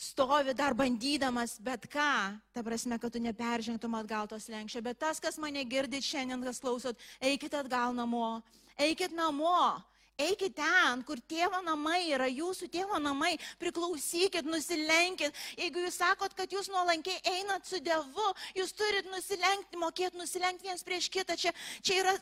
stovi 0.00 0.54
dar 0.56 0.72
bandydamas 0.72 1.58
bet 1.60 1.84
ką, 1.92 2.38
ta 2.54 2.62
prasme, 2.64 2.96
kad 2.98 3.12
tu 3.12 3.20
neperžengtum 3.20 3.98
atgal 3.98 4.28
tos 4.30 4.48
lenkščio, 4.48 4.80
bet 4.86 4.98
tas, 4.98 5.20
kas 5.20 5.36
mane 5.36 5.60
girdit 5.68 6.06
šiandien, 6.06 6.40
kas 6.46 6.62
klausot, 6.62 6.96
eikit 7.20 7.54
atgal 7.58 7.92
namo, 7.92 8.40
eikit 8.80 9.12
namo, 9.12 9.76
eikit 10.16 10.56
ten, 10.56 11.04
kur 11.04 11.20
tėvo 11.28 11.60
namai 11.66 12.00
yra, 12.14 12.30
jūsų 12.32 12.70
tėvo 12.72 12.96
namai, 13.02 13.34
priklausykit, 13.60 14.48
nusilenkit. 14.48 15.36
Jeigu 15.60 15.84
jūs 15.84 16.00
sakot, 16.00 16.32
kad 16.36 16.52
jūs 16.52 16.72
nuolankiai 16.72 17.20
einat 17.36 17.68
su 17.68 17.80
Dievu, 17.84 18.32
jūs 18.56 18.72
turit 18.76 19.08
nusilenkti, 19.12 19.80
mokėti 19.80 20.20
nusilenkti 20.20 20.68
viens 20.68 20.84
prieš 20.84 21.12
kitą, 21.12 21.36
čia, 21.40 21.52
čia 21.84 22.00
yra 22.02 22.16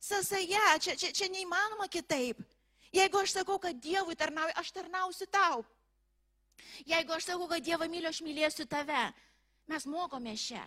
sąsaja, 0.00 0.76
čia, 0.84 0.96
čia, 1.00 1.12
čia 1.16 1.32
neįmanoma 1.32 1.88
kitaip. 1.92 2.40
Jeigu 2.92 3.24
aš 3.24 3.38
sakau, 3.38 3.56
kad 3.60 3.78
Dievui 3.80 4.16
tarnauju, 4.20 4.52
aš 4.60 4.72
tarnausiu 4.76 5.28
tau. 5.32 5.64
Jeigu 6.88 7.14
aš 7.16 7.30
sakau, 7.30 7.48
kad 7.50 7.64
Dievą 7.64 7.88
myliu, 7.90 8.10
aš 8.10 8.22
mylėsiu 8.26 8.66
tave. 8.70 9.08
Mes 9.70 9.86
mokomės 9.86 10.46
čia. 10.50 10.62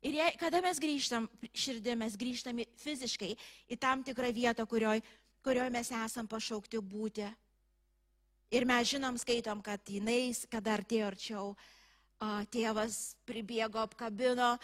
Ir 0.00 0.16
jei, 0.16 0.36
kada 0.40 0.62
mes 0.64 0.78
grįžtam 0.80 1.26
širdį, 1.52 1.96
mes 2.00 2.14
grįžtam 2.16 2.62
fiziškai 2.80 3.34
į 3.68 3.76
tam 3.76 4.00
tikrą 4.06 4.30
vietą, 4.32 4.64
kurioje 4.64 5.02
kurioj 5.44 5.70
mes 5.72 5.90
esam 6.04 6.28
pašaukti 6.28 6.80
būti. 6.84 7.26
Ir 8.50 8.66
mes 8.66 8.88
žinom, 8.90 9.16
skaitom, 9.20 9.62
kad 9.62 9.80
jinai, 9.88 10.32
kada 10.50 10.74
artėjo 10.76 11.06
arčiau, 11.08 11.52
tėvas 12.52 13.14
pribėgo, 13.28 13.80
apkabino, 13.80 14.56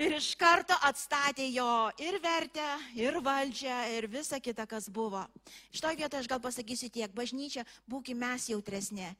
Ir 0.00 0.14
iš 0.16 0.30
karto 0.40 0.72
atstatė 0.88 1.44
jo 1.52 1.68
ir 2.00 2.16
vertę, 2.24 2.64
ir 2.96 3.18
valdžią, 3.20 3.76
ir 3.98 4.06
visą 4.08 4.38
kitą, 4.40 4.64
kas 4.64 4.86
buvo. 4.88 5.26
Šitoje 5.74 5.98
vietoje 5.98 6.22
aš 6.22 6.28
gal 6.30 6.40
pasakysiu 6.40 6.88
tiek, 6.88 7.12
bažnyčia, 7.12 7.66
būkime 7.84 8.30
mes 8.30 8.46
jautresnė. 8.48 9.10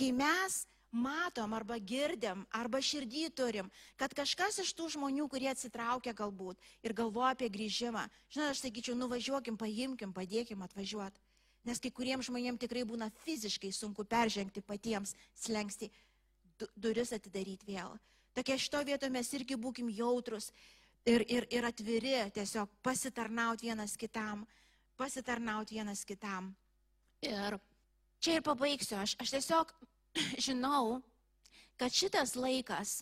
Kai 0.00 0.08
mes 0.16 0.62
matom 0.96 1.52
arba 1.52 1.76
girdim, 1.76 2.46
arba 2.56 2.80
širdį 2.80 3.26
turim, 3.36 3.68
kad 4.00 4.16
kažkas 4.16 4.62
iš 4.64 4.72
tų 4.78 4.88
žmonių, 4.96 5.28
kurie 5.28 5.50
atsitraukia 5.52 6.16
galbūt 6.16 6.56
ir 6.88 6.96
galvoja 6.96 7.34
apie 7.36 7.52
grįžimą, 7.52 8.08
žinot, 8.32 8.54
aš 8.54 8.64
sakyčiau, 8.64 8.96
nuvažiuokim, 8.96 9.60
paimkim, 9.60 10.16
padėkim 10.16 10.64
atvažiuoti. 10.64 11.20
Nes 11.68 11.84
kai 11.84 11.92
kuriems 11.92 12.32
žmonėms 12.32 12.64
tikrai 12.64 12.86
būna 12.88 13.10
fiziškai 13.26 13.74
sunku 13.76 14.08
peržengti 14.08 14.64
patiems 14.64 15.12
slengsti 15.36 15.92
duris 16.80 17.12
atidaryti 17.12 17.68
vėl. 17.74 18.00
Tokia 18.34 18.58
šito 18.58 18.80
vietoje 18.86 19.10
mes 19.10 19.32
irgi 19.34 19.58
būkim 19.58 19.90
jautrus 19.90 20.50
ir, 21.04 21.24
ir, 21.26 21.46
ir 21.50 21.66
atviri 21.66 22.14
tiesiog 22.34 22.70
pasitarnauti 22.84 23.66
vienas 23.66 23.96
kitam, 23.98 24.44
pasitarnauti 24.96 25.78
vienas 25.78 26.04
kitam. 26.06 26.52
Ir 27.26 27.58
čia 28.22 28.38
ir 28.38 28.44
pabaigsiu, 28.46 29.00
aš, 29.00 29.16
aš 29.20 29.34
tiesiog 29.36 29.72
žinau, 30.46 31.00
kad 31.80 31.92
šitas 31.92 32.36
laikas, 32.38 33.00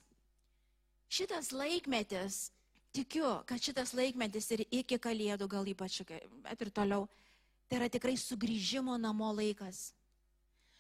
šitas 1.13 1.53
laikmetis, 1.53 2.49
tikiu, 2.97 3.43
kad 3.47 3.61
šitas 3.61 3.93
laikmetis 3.93 4.49
ir 4.57 4.65
iki 4.71 4.97
kalėdų 4.97 5.49
gal 5.51 5.69
ypač, 5.69 6.01
bet 6.47 6.65
ir 6.65 6.73
toliau, 6.73 7.09
tai 7.69 7.83
yra 7.83 7.91
tikrai 7.93 8.17
sugrįžimo 8.17 8.97
namo 8.97 9.29
laikas. 9.37 9.91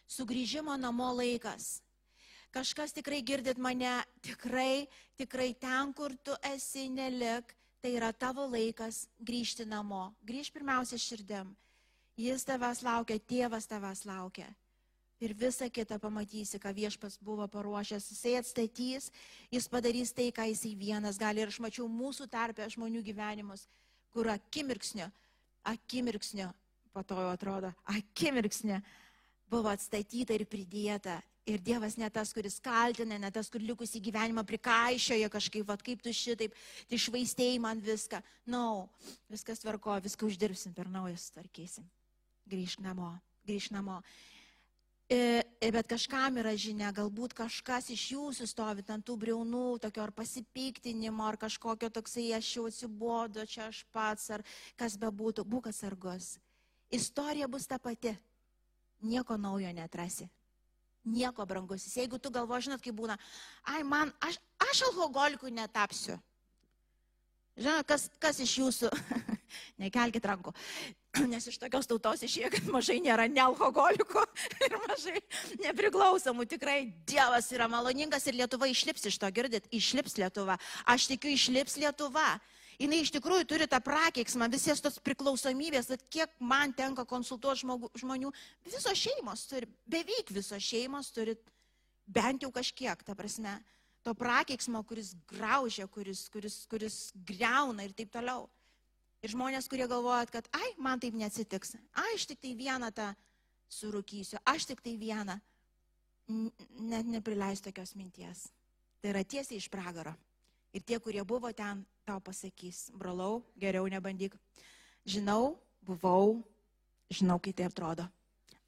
Sugrįžimo 0.09 0.73
namo 0.81 1.11
laikas 1.13 1.83
kažkas 2.55 2.95
tikrai 2.97 3.21
girdit 3.23 3.59
mane, 3.59 4.03
tikrai, 4.25 4.89
tikrai 5.19 5.53
ten, 5.55 5.93
kur 5.93 6.15
tu 6.25 6.35
esi, 6.55 6.89
nelik, 6.89 7.55
tai 7.83 7.95
yra 7.97 8.13
tavo 8.13 8.47
laikas 8.51 9.07
grįžti 9.23 9.67
namo. 9.69 10.13
Grįž 10.27 10.53
pirmiausia 10.55 10.99
širdim. 10.99 11.55
Jis 12.19 12.43
tavęs 12.47 12.83
laukia, 12.83 13.19
tėvas 13.31 13.69
tavęs 13.71 14.03
laukia. 14.09 14.49
Ir 15.23 15.35
visą 15.35 15.67
kitą 15.71 15.99
pamatysi, 15.99 16.61
ką 16.63 16.71
viešpas 16.75 17.19
buvo 17.23 17.47
paruošęs. 17.51 18.07
Jisai 18.13 18.37
atstatys, 18.39 19.11
jis 19.51 19.67
padarys 19.71 20.15
tai, 20.15 20.29
ką 20.35 20.47
jisai 20.51 20.77
vienas 20.79 21.19
gali. 21.19 21.43
Ir 21.43 21.51
aš 21.51 21.59
mačiau 21.63 21.89
mūsų 21.91 22.29
tarpę 22.31 22.67
žmonių 22.71 23.03
gyvenimus, 23.07 23.67
kur 24.15 24.31
po 26.95 27.03
to 27.03 27.19
jau 27.19 27.31
atrodo, 27.31 27.73
akimirksnio 27.87 28.81
buvo 29.51 29.71
atstatyta 29.71 30.35
ir 30.35 30.47
pridėta 30.51 31.21
Ir 31.49 31.63
Dievas 31.65 31.97
ne 31.97 32.09
tas, 32.13 32.35
kuris 32.37 32.59
kaltina, 32.61 33.17
ne 33.17 33.31
tas, 33.33 33.49
kur 33.49 33.63
likusį 33.65 34.03
gyvenimą 34.05 34.43
prikaišioja 34.45 35.31
kažkaip, 35.33 35.65
va 35.71 35.79
kaip 35.81 36.03
tu 36.05 36.13
šitaip, 36.13 36.57
tai 36.91 36.99
švaistėjai 37.01 37.61
man 37.65 37.81
viską. 37.81 38.21
Na, 38.45 38.59
no, 38.59 39.13
viskas 39.33 39.63
tvarko, 39.63 39.97
viską 40.05 40.29
uždirbsim 40.29 40.75
per 40.77 40.91
naujas, 40.93 41.31
tvarkysim. 41.33 41.89
Grįžk 42.53 42.85
namo, 42.85 43.15
grįžk 43.49 43.73
namo. 43.73 44.03
Ir, 45.09 45.73
bet 45.73 45.89
kažkam 45.89 46.37
yra 46.37 46.53
žinia, 46.53 46.93
galbūt 46.93 47.33
kažkas 47.39 47.89
iš 47.97 48.11
jūsų 48.13 48.45
stovi 48.51 48.85
ant 48.93 49.07
tų 49.09 49.17
briaunų, 49.25 49.79
tokio 49.81 50.05
ar 50.05 50.13
pasipiktinimo, 50.13 51.25
ar 51.25 51.41
kažkokio 51.41 51.89
toksai 51.89 52.29
aš 52.37 52.57
jau 52.59 52.69
atsibodo, 52.69 53.49
čia 53.49 53.71
aš 53.73 53.87
pats, 53.89 54.29
ar 54.37 54.45
kas 54.77 55.01
bebūtų, 55.01 55.49
būk 55.49 55.73
atsargus. 55.73 56.35
Istorija 56.93 57.49
bus 57.49 57.65
ta 57.65 57.81
pati. 57.81 58.13
Nieko 59.01 59.39
naujo 59.41 59.73
netrasi 59.73 60.29
nieko 61.09 61.47
brangusis. 61.49 61.97
Jeigu 61.97 62.21
tu 62.23 62.33
galvo, 62.35 62.59
žinot, 62.61 62.83
kaip 62.85 62.97
būna, 62.97 63.19
ai 63.73 63.83
man, 63.87 64.13
aš, 64.25 64.39
aš 64.71 64.87
alkoholikų 64.91 65.53
netapsiu. 65.55 66.19
Žinot, 67.59 67.89
kas, 67.91 68.07
kas 68.23 68.39
iš 68.39 68.53
jūsų, 68.61 68.91
nekelkite 69.83 70.31
rankų, 70.31 70.53
nes 71.33 71.49
iš 71.51 71.59
tokios 71.59 71.89
tautos 71.91 72.23
išėjo, 72.23 72.53
kad 72.55 72.69
mažai 72.71 73.01
nėra 73.03 73.27
nealkoholikų 73.33 74.23
ir 74.67 74.77
mažai 74.85 75.17
nepriklausomų. 75.65 76.47
Tikrai 76.53 76.79
Dievas 77.09 77.51
yra 77.55 77.67
maloningas 77.71 78.29
ir 78.31 78.39
Lietuva 78.39 78.71
išlips 78.71 79.11
iš 79.11 79.19
to, 79.19 79.31
girdit, 79.35 79.67
išlips 79.75 80.21
Lietuva. 80.21 80.59
Aš 80.87 81.09
tikiu, 81.11 81.35
išlips 81.35 81.81
Lietuva 81.83 82.37
jinai 82.79 83.01
iš 83.03 83.13
tikrųjų 83.17 83.47
turi 83.49 83.67
tą 83.71 83.81
prakeiksmą, 83.85 84.49
visies 84.53 84.83
tos 84.83 84.99
priklausomybės, 85.03 85.91
kad 85.93 86.05
kiek 86.11 86.35
man 86.41 86.73
tenka 86.77 87.05
konsultuoti 87.09 87.67
žmonių, 87.99 88.33
visos 88.67 88.99
šeimos 88.99 89.47
turi, 89.51 89.69
beveik 89.91 90.31
visos 90.35 90.63
šeimos 90.63 91.11
turi 91.15 91.37
bent 92.07 92.43
jau 92.43 92.53
kažkiek, 92.55 93.03
ta 93.05 93.17
prasme, 93.19 93.59
to 94.07 94.15
prakeiksmo, 94.17 94.83
kuris 94.87 95.13
graužia, 95.29 95.89
kuris, 95.91 96.29
kuris, 96.33 96.63
kuris 96.71 96.99
greuna 97.29 97.85
ir 97.85 97.93
taip 97.97 98.13
toliau. 98.15 98.47
Ir 99.19 99.35
žmonės, 99.35 99.67
kurie 99.69 99.89
galvoja, 99.91 100.29
kad, 100.31 100.47
ai, 100.55 100.71
man 100.79 101.01
taip 101.03 101.17
neatsitiks, 101.19 101.75
ai, 101.99 102.13
aš 102.15 102.29
tik 102.31 102.41
tai 102.45 102.55
vieną 102.55 102.93
tą 102.95 103.11
surūkysiu, 103.75 104.39
aš 104.47 104.69
tik 104.71 104.81
tai 104.85 104.95
vieną, 105.01 105.35
net 106.29 107.11
neprileis 107.11 107.61
tokios 107.65 107.97
minties. 107.99 108.47
Tai 109.03 109.13
yra 109.13 109.25
tiesiai 109.27 109.59
iš 109.59 109.69
pragaro. 109.73 110.15
Ir 110.75 110.85
tie, 110.87 111.01
kurie 111.03 111.25
buvo 111.27 111.51
ten, 111.57 111.83
tau 112.09 112.21
pasakys, 112.25 112.89
brolau, 112.97 113.43
geriau 113.61 113.85
nebandyk. 113.85 114.33
Žinau, 115.05 115.59
buvau, 115.85 116.41
žinau, 117.13 117.37
kaip 117.37 117.57
tai 117.57 117.69
atrodo. 117.69 118.09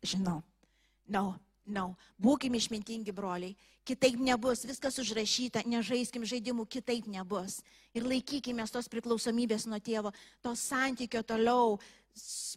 Žinau. 0.05 0.43
No, 1.09 1.41
no. 1.65 1.95
Būkim 2.21 2.57
išmintingi 2.57 3.17
broliai. 3.17 3.57
Kitaip 3.89 4.21
nebus, 4.21 4.67
viskas 4.69 5.01
užrašyta, 5.01 5.65
nežaiskim 5.65 6.23
žaidimų, 6.29 6.67
kitaip 6.69 7.09
nebus. 7.09 7.59
Ir 7.97 8.05
laikykime 8.05 8.63
tos 8.69 8.91
priklausomybės 8.93 9.65
nuo 9.67 9.81
tėvo, 9.81 10.13
to 10.45 10.53
santykio 10.53 11.25
toliau, 11.25 11.81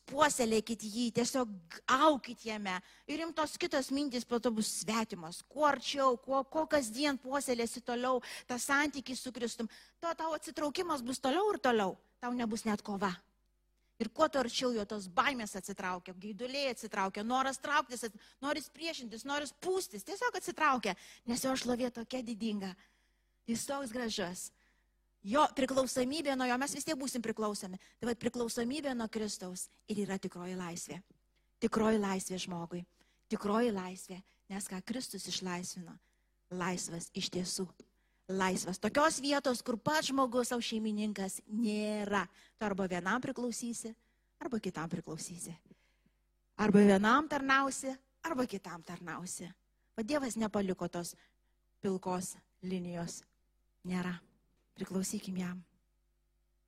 puoselėkit 0.10 0.84
jį, 0.84 1.10
tiesiog 1.18 1.80
aukit 1.96 2.46
jame. 2.48 2.76
Ir 3.08 3.24
jums 3.24 3.36
tos 3.38 3.58
kitos 3.62 3.92
mintys 3.94 4.26
po 4.28 4.40
to 4.40 4.52
bus 4.52 4.70
svetimos. 4.82 5.42
Kuo 5.50 5.68
arčiau, 5.70 6.18
kuo, 6.22 6.44
kuo 6.44 6.66
kasdien 6.70 7.20
puoselėsi 7.22 7.84
toliau, 7.86 8.22
tą 8.50 8.58
santykį 8.60 9.18
su 9.18 9.34
Kristum, 9.36 9.70
to 10.02 10.14
tavo 10.18 10.38
atsitraukimas 10.38 11.04
bus 11.06 11.22
toliau 11.24 11.54
ir 11.54 11.62
toliau. 11.64 11.98
Tau 12.24 12.34
nebus 12.36 12.66
net 12.66 12.82
kova. 12.82 13.12
Ir 14.02 14.10
kuo 14.10 14.28
tu 14.28 14.40
arčiau 14.42 14.72
jo 14.74 14.84
tos 14.90 15.06
baimės 15.08 15.54
atsitraukia, 15.60 16.16
gaiduliai 16.18 16.72
atsitraukia, 16.74 17.24
noras 17.24 17.60
trauktis, 17.62 18.08
noris 18.42 18.66
priešintis, 18.74 19.24
noris 19.30 19.54
pūstis, 19.64 20.04
tiesiog 20.08 20.40
atsitraukia, 20.40 20.96
nes 21.30 21.46
jo 21.46 21.54
šlovė 21.60 21.92
tokia 21.94 22.24
didinga. 22.26 22.74
Jis 23.48 23.68
toks 23.68 23.94
gražus 23.94 24.50
jo 25.24 25.44
priklausomybė 25.56 26.36
nuo 26.38 26.48
jo, 26.50 26.58
mes 26.60 26.76
vis 26.76 26.88
tiek 26.88 27.00
būsim 27.00 27.24
priklausomi. 27.24 27.80
Tai 28.00 28.10
vad 28.12 28.20
priklausomybė 28.22 28.94
nuo 28.98 29.08
Kristaus 29.12 29.68
ir 29.88 30.04
yra 30.06 30.20
tikroji 30.22 30.58
laisvė. 30.60 31.00
Tikroji 31.64 32.02
laisvė 32.04 32.40
žmogui. 32.44 32.84
Tikroji 33.32 33.72
laisvė, 33.74 34.20
nes 34.52 34.68
ką 34.70 34.82
Kristus 34.86 35.26
išlaisvino. 35.32 35.96
Laisvas 36.54 37.10
iš 37.18 37.32
tiesų. 37.34 37.68
Laisvas. 38.34 38.80
Tokios 38.80 39.20
vietos, 39.24 39.62
kur 39.66 39.78
pats 39.80 40.08
žmogus, 40.12 40.52
savo 40.52 40.64
šeimininkas 40.64 41.42
nėra. 41.48 42.24
Tu 42.58 42.68
arba 42.68 42.88
vienam 42.92 43.24
priklausysi, 43.24 43.92
arba 44.40 44.60
kitam 44.64 44.92
priklausysi. 44.92 45.56
Arba 46.64 46.84
vienam 46.86 47.28
tarnausi, 47.28 47.92
arba 48.24 48.46
kitam 48.48 48.84
tarnausi. 48.86 49.50
O 49.98 50.04
Dievas 50.04 50.38
nepaliko 50.40 50.88
tos 50.88 51.16
pilkos 51.82 52.36
linijos. 52.64 53.22
Nėra. 53.84 54.16
Priklausykim 54.78 55.38
jam. 55.38 55.60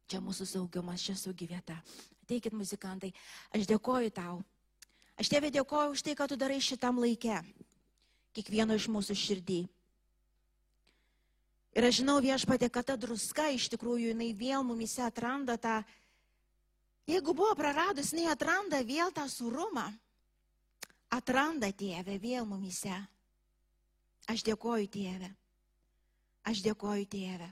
Čia 0.06 0.22
mūsų 0.22 0.46
saugumas, 0.46 1.02
čia 1.02 1.16
saugi 1.18 1.48
vieta. 1.50 1.80
Ateikit 2.26 2.54
muzikantai, 2.54 3.14
aš 3.54 3.66
dėkoju 3.70 4.12
tau. 4.14 4.42
Aš 5.16 5.30
tėvė 5.32 5.50
dėkoju 5.56 5.96
už 5.96 6.04
tai, 6.06 6.14
ką 6.18 6.28
tu 6.30 6.38
darai 6.38 6.60
šitam 6.62 7.00
laikė. 7.02 7.42
kiekvieno 8.36 8.76
iš 8.76 8.90
mūsų 8.92 9.16
širdį. 9.16 9.62
Ir 11.76 11.86
aš 11.88 12.02
žinau 12.02 12.20
viešpatė, 12.24 12.68
kad 12.72 12.88
ta 12.88 12.96
druska 13.00 13.50
iš 13.56 13.70
tikrųjų 13.72 14.12
jinai 14.12 14.34
vėl 14.36 14.64
mumise 14.64 15.02
atranda 15.04 15.56
tą, 15.58 15.84
jeigu 17.08 17.34
buvo 17.36 17.56
praradus, 17.56 18.12
jinai 18.12 18.32
atranda 18.32 18.82
vėl 18.84 19.12
tą 19.16 19.28
surumą. 19.32 19.88
Atranda 21.12 21.72
tėvę 21.72 22.20
vėl 22.20 22.48
mumise. 22.48 22.96
Aš 24.28 24.44
dėkoju 24.44 24.88
tėvę. 24.92 25.30
Aš 26.44 26.64
dėkoju 26.66 27.08
tėvę. 27.08 27.52